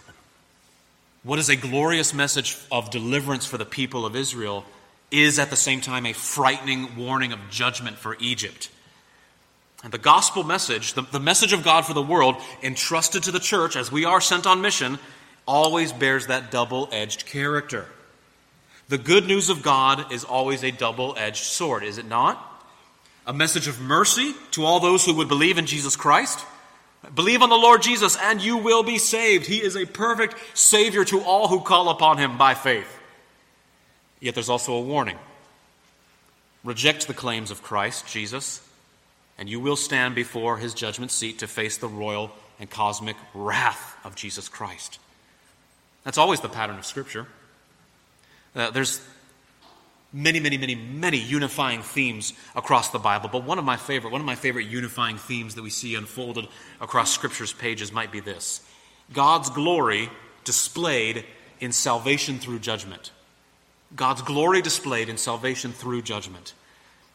what 1.24 1.40
is 1.40 1.50
a 1.50 1.56
glorious 1.56 2.14
message 2.14 2.58
of 2.72 2.90
deliverance 2.90 3.46
for 3.46 3.58
the 3.58 3.66
people 3.66 4.06
of 4.06 4.16
Israel 4.16 4.66
is 5.12 5.40
at 5.40 5.50
the 5.50 5.56
same 5.56 5.82
time 5.82 6.06
a 6.06 6.14
frightening 6.14 6.96
warning 6.96 7.34
of 7.34 7.40
judgment 7.50 7.98
for 7.98 8.18
Egypt. 8.20 8.70
And 9.84 9.92
the 9.92 9.98
gospel 9.98 10.44
message, 10.44 10.94
the, 10.94 11.02
the 11.02 11.20
message 11.20 11.54
of 11.54 11.64
God 11.64 11.86
for 11.86 11.94
the 11.94 12.02
world, 12.02 12.36
entrusted 12.64 13.24
to 13.24 13.32
the 13.32 13.40
church 13.40 13.76
as 13.76 13.92
we 13.92 14.06
are 14.06 14.22
sent 14.22 14.46
on 14.46 14.62
mission, 14.62 15.00
always 15.48 15.92
bears 15.92 16.28
that 16.28 16.52
double 16.52 16.88
edged 16.92 17.26
character. 17.26 17.88
The 18.92 18.98
good 18.98 19.26
news 19.26 19.50
of 19.50 19.62
God 19.62 20.12
is 20.12 20.26
always 20.26 20.66
a 20.66 20.72
double 20.72 21.16
edged 21.18 21.46
sword, 21.46 21.82
is 21.82 21.98
it 21.98 22.06
not? 22.06 22.38
A 23.26 23.32
message 23.32 23.70
of 23.70 23.80
mercy 23.80 24.34
to 24.52 24.66
all 24.66 24.82
those 24.82 25.06
who 25.06 25.14
would 25.14 25.30
believe 25.30 25.58
in 25.58 25.66
Jesus 25.66 25.96
Christ. 25.96 26.44
Believe 27.16 27.42
on 27.42 27.48
the 27.48 27.56
Lord 27.56 27.82
Jesus 27.82 28.18
and 28.22 28.42
you 28.42 28.58
will 28.58 28.84
be 28.84 28.98
saved. 28.98 29.48
He 29.48 29.64
is 29.64 29.78
a 29.78 29.86
perfect 29.86 30.36
Savior 30.56 31.06
to 31.06 31.22
all 31.22 31.48
who 31.48 31.62
call 31.62 31.88
upon 31.88 32.18
Him 32.18 32.38
by 32.38 32.54
faith. 32.54 33.00
Yet 34.20 34.36
there's 34.36 34.50
also 34.50 34.74
a 34.74 34.82
warning 34.82 35.18
reject 36.66 37.08
the 37.08 37.14
claims 37.14 37.50
of 37.50 37.64
Christ, 37.64 38.06
Jesus, 38.08 38.60
and 39.38 39.48
you 39.48 39.62
will 39.62 39.78
stand 39.78 40.16
before 40.16 40.58
His 40.58 40.74
judgment 40.74 41.12
seat 41.12 41.40
to 41.40 41.48
face 41.48 41.78
the 41.78 41.88
royal 41.88 42.30
and 42.60 42.70
cosmic 42.70 43.16
wrath 43.34 43.96
of 44.04 44.16
Jesus 44.16 44.50
Christ. 44.50 45.00
That's 46.04 46.18
always 46.18 46.42
the 46.42 46.50
pattern 46.50 46.78
of 46.78 46.86
Scripture. 46.86 47.28
Uh, 48.56 48.70
there's 48.72 49.02
many, 50.14 50.40
many, 50.40 50.58
many, 50.58 50.76
many 50.76 51.18
unifying 51.18 51.82
themes 51.82 52.34
across 52.56 52.90
the 52.90 53.00
Bible, 53.00 53.30
but 53.32 53.44
one 53.44 53.58
of 53.58 53.66
my 53.66 53.78
favorite, 53.78 54.12
one 54.12 54.22
of 54.22 54.28
my 54.28 54.36
favorite 54.36 54.68
unifying 54.68 55.18
themes 55.18 55.56
that 55.56 55.62
we 55.62 55.70
see 55.70 55.96
unfolded 55.96 56.48
across 56.80 57.14
Scripture's 57.14 57.54
pages 57.54 57.92
might 57.92 58.12
be 58.12 58.20
this 58.20 58.62
God's 59.14 59.50
glory 59.50 60.10
displayed 60.44 61.26
in 61.60 61.72
salvation 61.72 62.40
through 62.40 62.60
judgment. 62.60 63.12
God's 63.96 64.22
glory 64.22 64.62
displayed 64.62 65.10
in 65.10 65.18
salvation 65.18 65.74
through 65.74 66.02
judgment. 66.02 66.54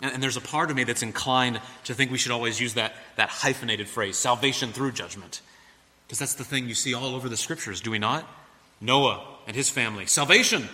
And, 0.01 0.12
and, 0.12 0.22
there's 0.22 0.37
a 0.37 0.42
part 0.42 0.70
of 0.70 0.77
me 0.77 0.85
that's 0.85 1.03
inclined 1.03 1.59
to 1.85 1.94
think 1.94 2.11
we 2.11 2.18
should 2.18 2.33
always 2.33 2.61
use 2.61 2.75
that, 2.75 2.94
that 3.16 3.31
hyphenated 3.31 3.88
phrase, 3.88 4.18
salvation 4.18 4.72
through 4.72 4.92
judgment. 4.92 5.40
Because 6.07 6.18
that's 6.18 6.35
the 6.35 6.44
thing 6.44 6.68
you 6.68 6.75
see 6.75 6.92
all 6.92 7.14
over 7.14 7.31
the 7.31 7.37
scriptures, 7.37 7.81
do 7.81 7.90
we 7.90 7.99
not? 7.99 8.29
Noah 8.79 9.25
and 9.46 9.57
his 9.57 9.70
family, 9.70 10.05
salvation. 10.05 10.68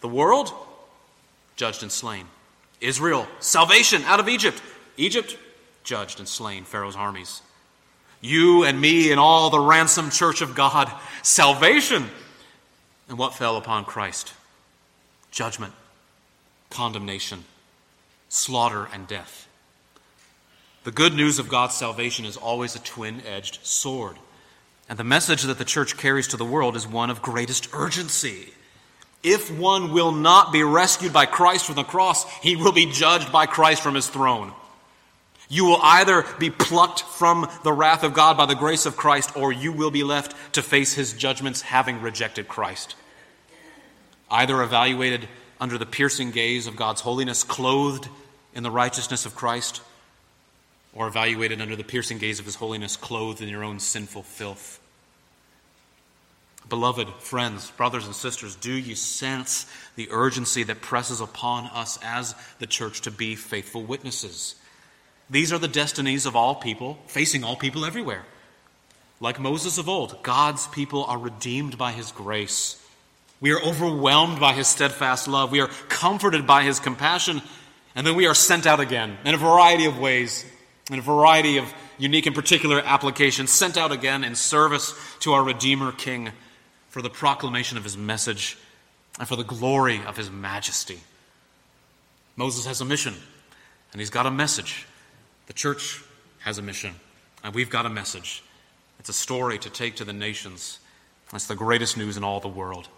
The 0.00 0.08
world, 0.08 0.52
judged 1.56 1.82
and 1.82 1.92
slain. 1.92 2.26
Israel, 2.80 3.26
salvation 3.40 4.02
out 4.04 4.20
of 4.20 4.28
Egypt. 4.28 4.62
Egypt, 4.96 5.36
judged 5.84 6.18
and 6.18 6.28
slain, 6.28 6.64
Pharaoh's 6.64 6.96
armies. 6.96 7.42
You 8.20 8.64
and 8.64 8.80
me 8.80 9.10
and 9.10 9.20
all 9.20 9.50
the 9.50 9.60
ransomed 9.60 10.12
church 10.12 10.40
of 10.40 10.54
God, 10.54 10.90
salvation. 11.22 12.06
And 13.08 13.18
what 13.18 13.34
fell 13.34 13.56
upon 13.56 13.84
Christ? 13.84 14.32
Judgment, 15.30 15.72
condemnation, 16.70 17.44
slaughter, 18.28 18.88
and 18.92 19.06
death. 19.06 19.46
The 20.84 20.90
good 20.90 21.14
news 21.14 21.38
of 21.38 21.48
God's 21.48 21.74
salvation 21.74 22.24
is 22.24 22.36
always 22.36 22.74
a 22.74 22.80
twin 22.80 23.22
edged 23.26 23.60
sword. 23.62 24.16
And 24.88 24.98
the 24.98 25.04
message 25.04 25.42
that 25.42 25.58
the 25.58 25.64
church 25.64 25.96
carries 25.96 26.28
to 26.28 26.36
the 26.36 26.44
world 26.44 26.76
is 26.76 26.86
one 26.86 27.10
of 27.10 27.20
greatest 27.20 27.68
urgency. 27.72 28.48
If 29.22 29.50
one 29.50 29.92
will 29.92 30.12
not 30.12 30.52
be 30.52 30.62
rescued 30.62 31.12
by 31.12 31.26
Christ 31.26 31.66
from 31.66 31.74
the 31.74 31.84
cross, 31.84 32.24
he 32.40 32.56
will 32.56 32.72
be 32.72 32.86
judged 32.86 33.32
by 33.32 33.46
Christ 33.46 33.82
from 33.82 33.94
his 33.94 34.08
throne. 34.08 34.52
You 35.48 35.64
will 35.64 35.80
either 35.82 36.24
be 36.38 36.50
plucked 36.50 37.00
from 37.02 37.48
the 37.64 37.72
wrath 37.72 38.04
of 38.04 38.14
God 38.14 38.36
by 38.36 38.46
the 38.46 38.54
grace 38.54 38.84
of 38.86 38.96
Christ, 38.96 39.34
or 39.36 39.50
you 39.50 39.72
will 39.72 39.90
be 39.90 40.04
left 40.04 40.34
to 40.54 40.62
face 40.62 40.92
his 40.92 41.14
judgments 41.14 41.62
having 41.62 42.02
rejected 42.02 42.48
Christ. 42.48 42.94
Either 44.30 44.62
evaluated 44.62 45.26
under 45.58 45.78
the 45.78 45.86
piercing 45.86 46.30
gaze 46.30 46.66
of 46.66 46.76
God's 46.76 47.00
holiness, 47.00 47.44
clothed 47.44 48.08
in 48.54 48.62
the 48.62 48.70
righteousness 48.70 49.24
of 49.24 49.34
Christ, 49.34 49.80
or 50.92 51.08
evaluated 51.08 51.60
under 51.60 51.76
the 51.76 51.84
piercing 51.84 52.18
gaze 52.18 52.38
of 52.38 52.44
his 52.44 52.56
holiness, 52.56 52.96
clothed 52.96 53.40
in 53.40 53.48
your 53.48 53.64
own 53.64 53.80
sinful 53.80 54.24
filth. 54.24 54.77
Beloved 56.68 57.08
friends, 57.20 57.70
brothers, 57.70 58.04
and 58.04 58.14
sisters, 58.14 58.54
do 58.54 58.72
you 58.72 58.94
sense 58.94 59.66
the 59.96 60.08
urgency 60.10 60.64
that 60.64 60.82
presses 60.82 61.20
upon 61.20 61.66
us 61.66 61.98
as 62.02 62.34
the 62.58 62.66
church 62.66 63.00
to 63.02 63.10
be 63.10 63.36
faithful 63.36 63.84
witnesses? 63.84 64.54
These 65.30 65.52
are 65.52 65.58
the 65.58 65.68
destinies 65.68 66.26
of 66.26 66.36
all 66.36 66.54
people, 66.54 66.98
facing 67.06 67.42
all 67.42 67.56
people 67.56 67.84
everywhere. 67.84 68.24
Like 69.20 69.40
Moses 69.40 69.78
of 69.78 69.88
old, 69.88 70.22
God's 70.22 70.66
people 70.68 71.04
are 71.04 71.18
redeemed 71.18 71.78
by 71.78 71.92
his 71.92 72.12
grace. 72.12 72.82
We 73.40 73.52
are 73.52 73.62
overwhelmed 73.62 74.38
by 74.38 74.52
his 74.52 74.68
steadfast 74.68 75.26
love. 75.26 75.50
We 75.50 75.60
are 75.60 75.70
comforted 75.88 76.46
by 76.46 76.64
his 76.64 76.80
compassion. 76.80 77.40
And 77.94 78.06
then 78.06 78.14
we 78.14 78.26
are 78.26 78.34
sent 78.34 78.66
out 78.66 78.80
again 78.80 79.16
in 79.24 79.34
a 79.34 79.38
variety 79.38 79.86
of 79.86 79.98
ways, 79.98 80.44
in 80.90 80.98
a 80.98 81.02
variety 81.02 81.56
of 81.56 81.72
unique 81.98 82.26
and 82.26 82.34
particular 82.34 82.80
applications, 82.84 83.50
sent 83.50 83.76
out 83.76 83.90
again 83.90 84.22
in 84.22 84.34
service 84.34 84.94
to 85.20 85.32
our 85.32 85.42
Redeemer 85.42 85.92
King 85.92 86.30
for 86.88 87.02
the 87.02 87.10
proclamation 87.10 87.76
of 87.78 87.84
his 87.84 87.96
message 87.96 88.56
and 89.18 89.28
for 89.28 89.36
the 89.36 89.44
glory 89.44 90.00
of 90.06 90.16
his 90.16 90.30
majesty. 90.30 91.00
Moses 92.36 92.66
has 92.66 92.80
a 92.80 92.84
mission, 92.84 93.14
and 93.92 94.00
he's 94.00 94.10
got 94.10 94.26
a 94.26 94.30
message. 94.30 94.86
The 95.46 95.52
church 95.52 96.02
has 96.40 96.58
a 96.58 96.62
mission, 96.62 96.94
and 97.42 97.54
we've 97.54 97.70
got 97.70 97.84
a 97.84 97.90
message. 97.90 98.42
It's 98.98 99.08
a 99.08 99.14
story 99.14 99.58
to 99.58 99.70
take 99.70 99.96
to 99.96 100.04
the 100.04 100.12
nations. 100.12 100.78
That's 101.32 101.46
the 101.46 101.54
greatest 101.54 101.96
news 101.96 102.16
in 102.16 102.24
all 102.24 102.40
the 102.40 102.48
world. 102.48 102.88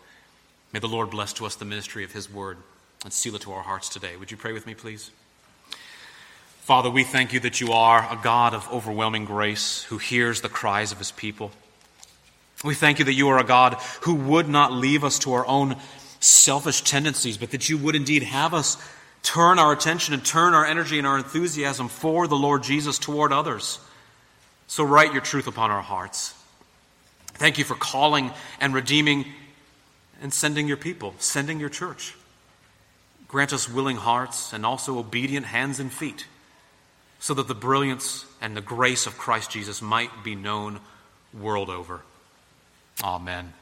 May 0.72 0.78
the 0.78 0.88
Lord 0.88 1.10
bless 1.10 1.32
to 1.34 1.46
us 1.46 1.56
the 1.56 1.64
ministry 1.64 2.04
of 2.04 2.12
his 2.12 2.32
word 2.32 2.58
and 3.02 3.12
seal 3.12 3.34
it 3.34 3.42
to 3.42 3.52
our 3.52 3.62
hearts 3.62 3.88
today. 3.88 4.16
Would 4.16 4.30
you 4.30 4.36
pray 4.36 4.52
with 4.52 4.66
me, 4.66 4.74
please? 4.74 5.10
Father, 6.60 6.90
we 6.90 7.02
thank 7.02 7.32
you 7.32 7.40
that 7.40 7.60
you 7.60 7.72
are 7.72 8.06
a 8.10 8.20
God 8.22 8.54
of 8.54 8.70
overwhelming 8.70 9.24
grace 9.24 9.82
who 9.84 9.98
hears 9.98 10.42
the 10.42 10.48
cries 10.48 10.92
of 10.92 10.98
his 10.98 11.10
people. 11.10 11.50
We 12.62 12.74
thank 12.74 12.98
you 12.98 13.06
that 13.06 13.14
you 13.14 13.28
are 13.28 13.38
a 13.38 13.44
God 13.44 13.74
who 14.02 14.14
would 14.14 14.48
not 14.48 14.72
leave 14.72 15.02
us 15.02 15.18
to 15.20 15.32
our 15.32 15.46
own 15.46 15.76
selfish 16.20 16.82
tendencies, 16.82 17.38
but 17.38 17.52
that 17.52 17.68
you 17.68 17.78
would 17.78 17.96
indeed 17.96 18.22
have 18.22 18.52
us 18.52 18.76
turn 19.22 19.58
our 19.58 19.72
attention 19.72 20.14
and 20.14 20.24
turn 20.24 20.54
our 20.54 20.64
energy 20.64 20.98
and 20.98 21.06
our 21.06 21.16
enthusiasm 21.18 21.88
for 21.88 22.26
the 22.26 22.36
Lord 22.36 22.62
Jesus 22.62 22.98
toward 22.98 23.32
others. 23.32 23.78
So 24.66 24.84
write 24.84 25.12
your 25.12 25.22
truth 25.22 25.46
upon 25.46 25.70
our 25.70 25.82
hearts. 25.82 26.34
Thank 27.34 27.58
you 27.58 27.64
for 27.64 27.74
calling 27.74 28.30
and 28.60 28.74
redeeming 28.74 29.24
and 30.20 30.32
sending 30.32 30.68
your 30.68 30.76
people, 30.76 31.14
sending 31.18 31.58
your 31.58 31.70
church. 31.70 32.14
Grant 33.28 33.52
us 33.52 33.68
willing 33.68 33.96
hearts 33.96 34.52
and 34.52 34.66
also 34.66 34.98
obedient 34.98 35.46
hands 35.46 35.80
and 35.80 35.90
feet, 35.90 36.26
so 37.18 37.32
that 37.34 37.48
the 37.48 37.54
brilliance 37.54 38.26
and 38.42 38.54
the 38.56 38.60
grace 38.60 39.06
of 39.06 39.16
Christ 39.16 39.50
Jesus 39.50 39.80
might 39.80 40.22
be 40.22 40.34
known 40.34 40.80
world 41.32 41.70
over. 41.70 42.02
Amen. 43.02 43.52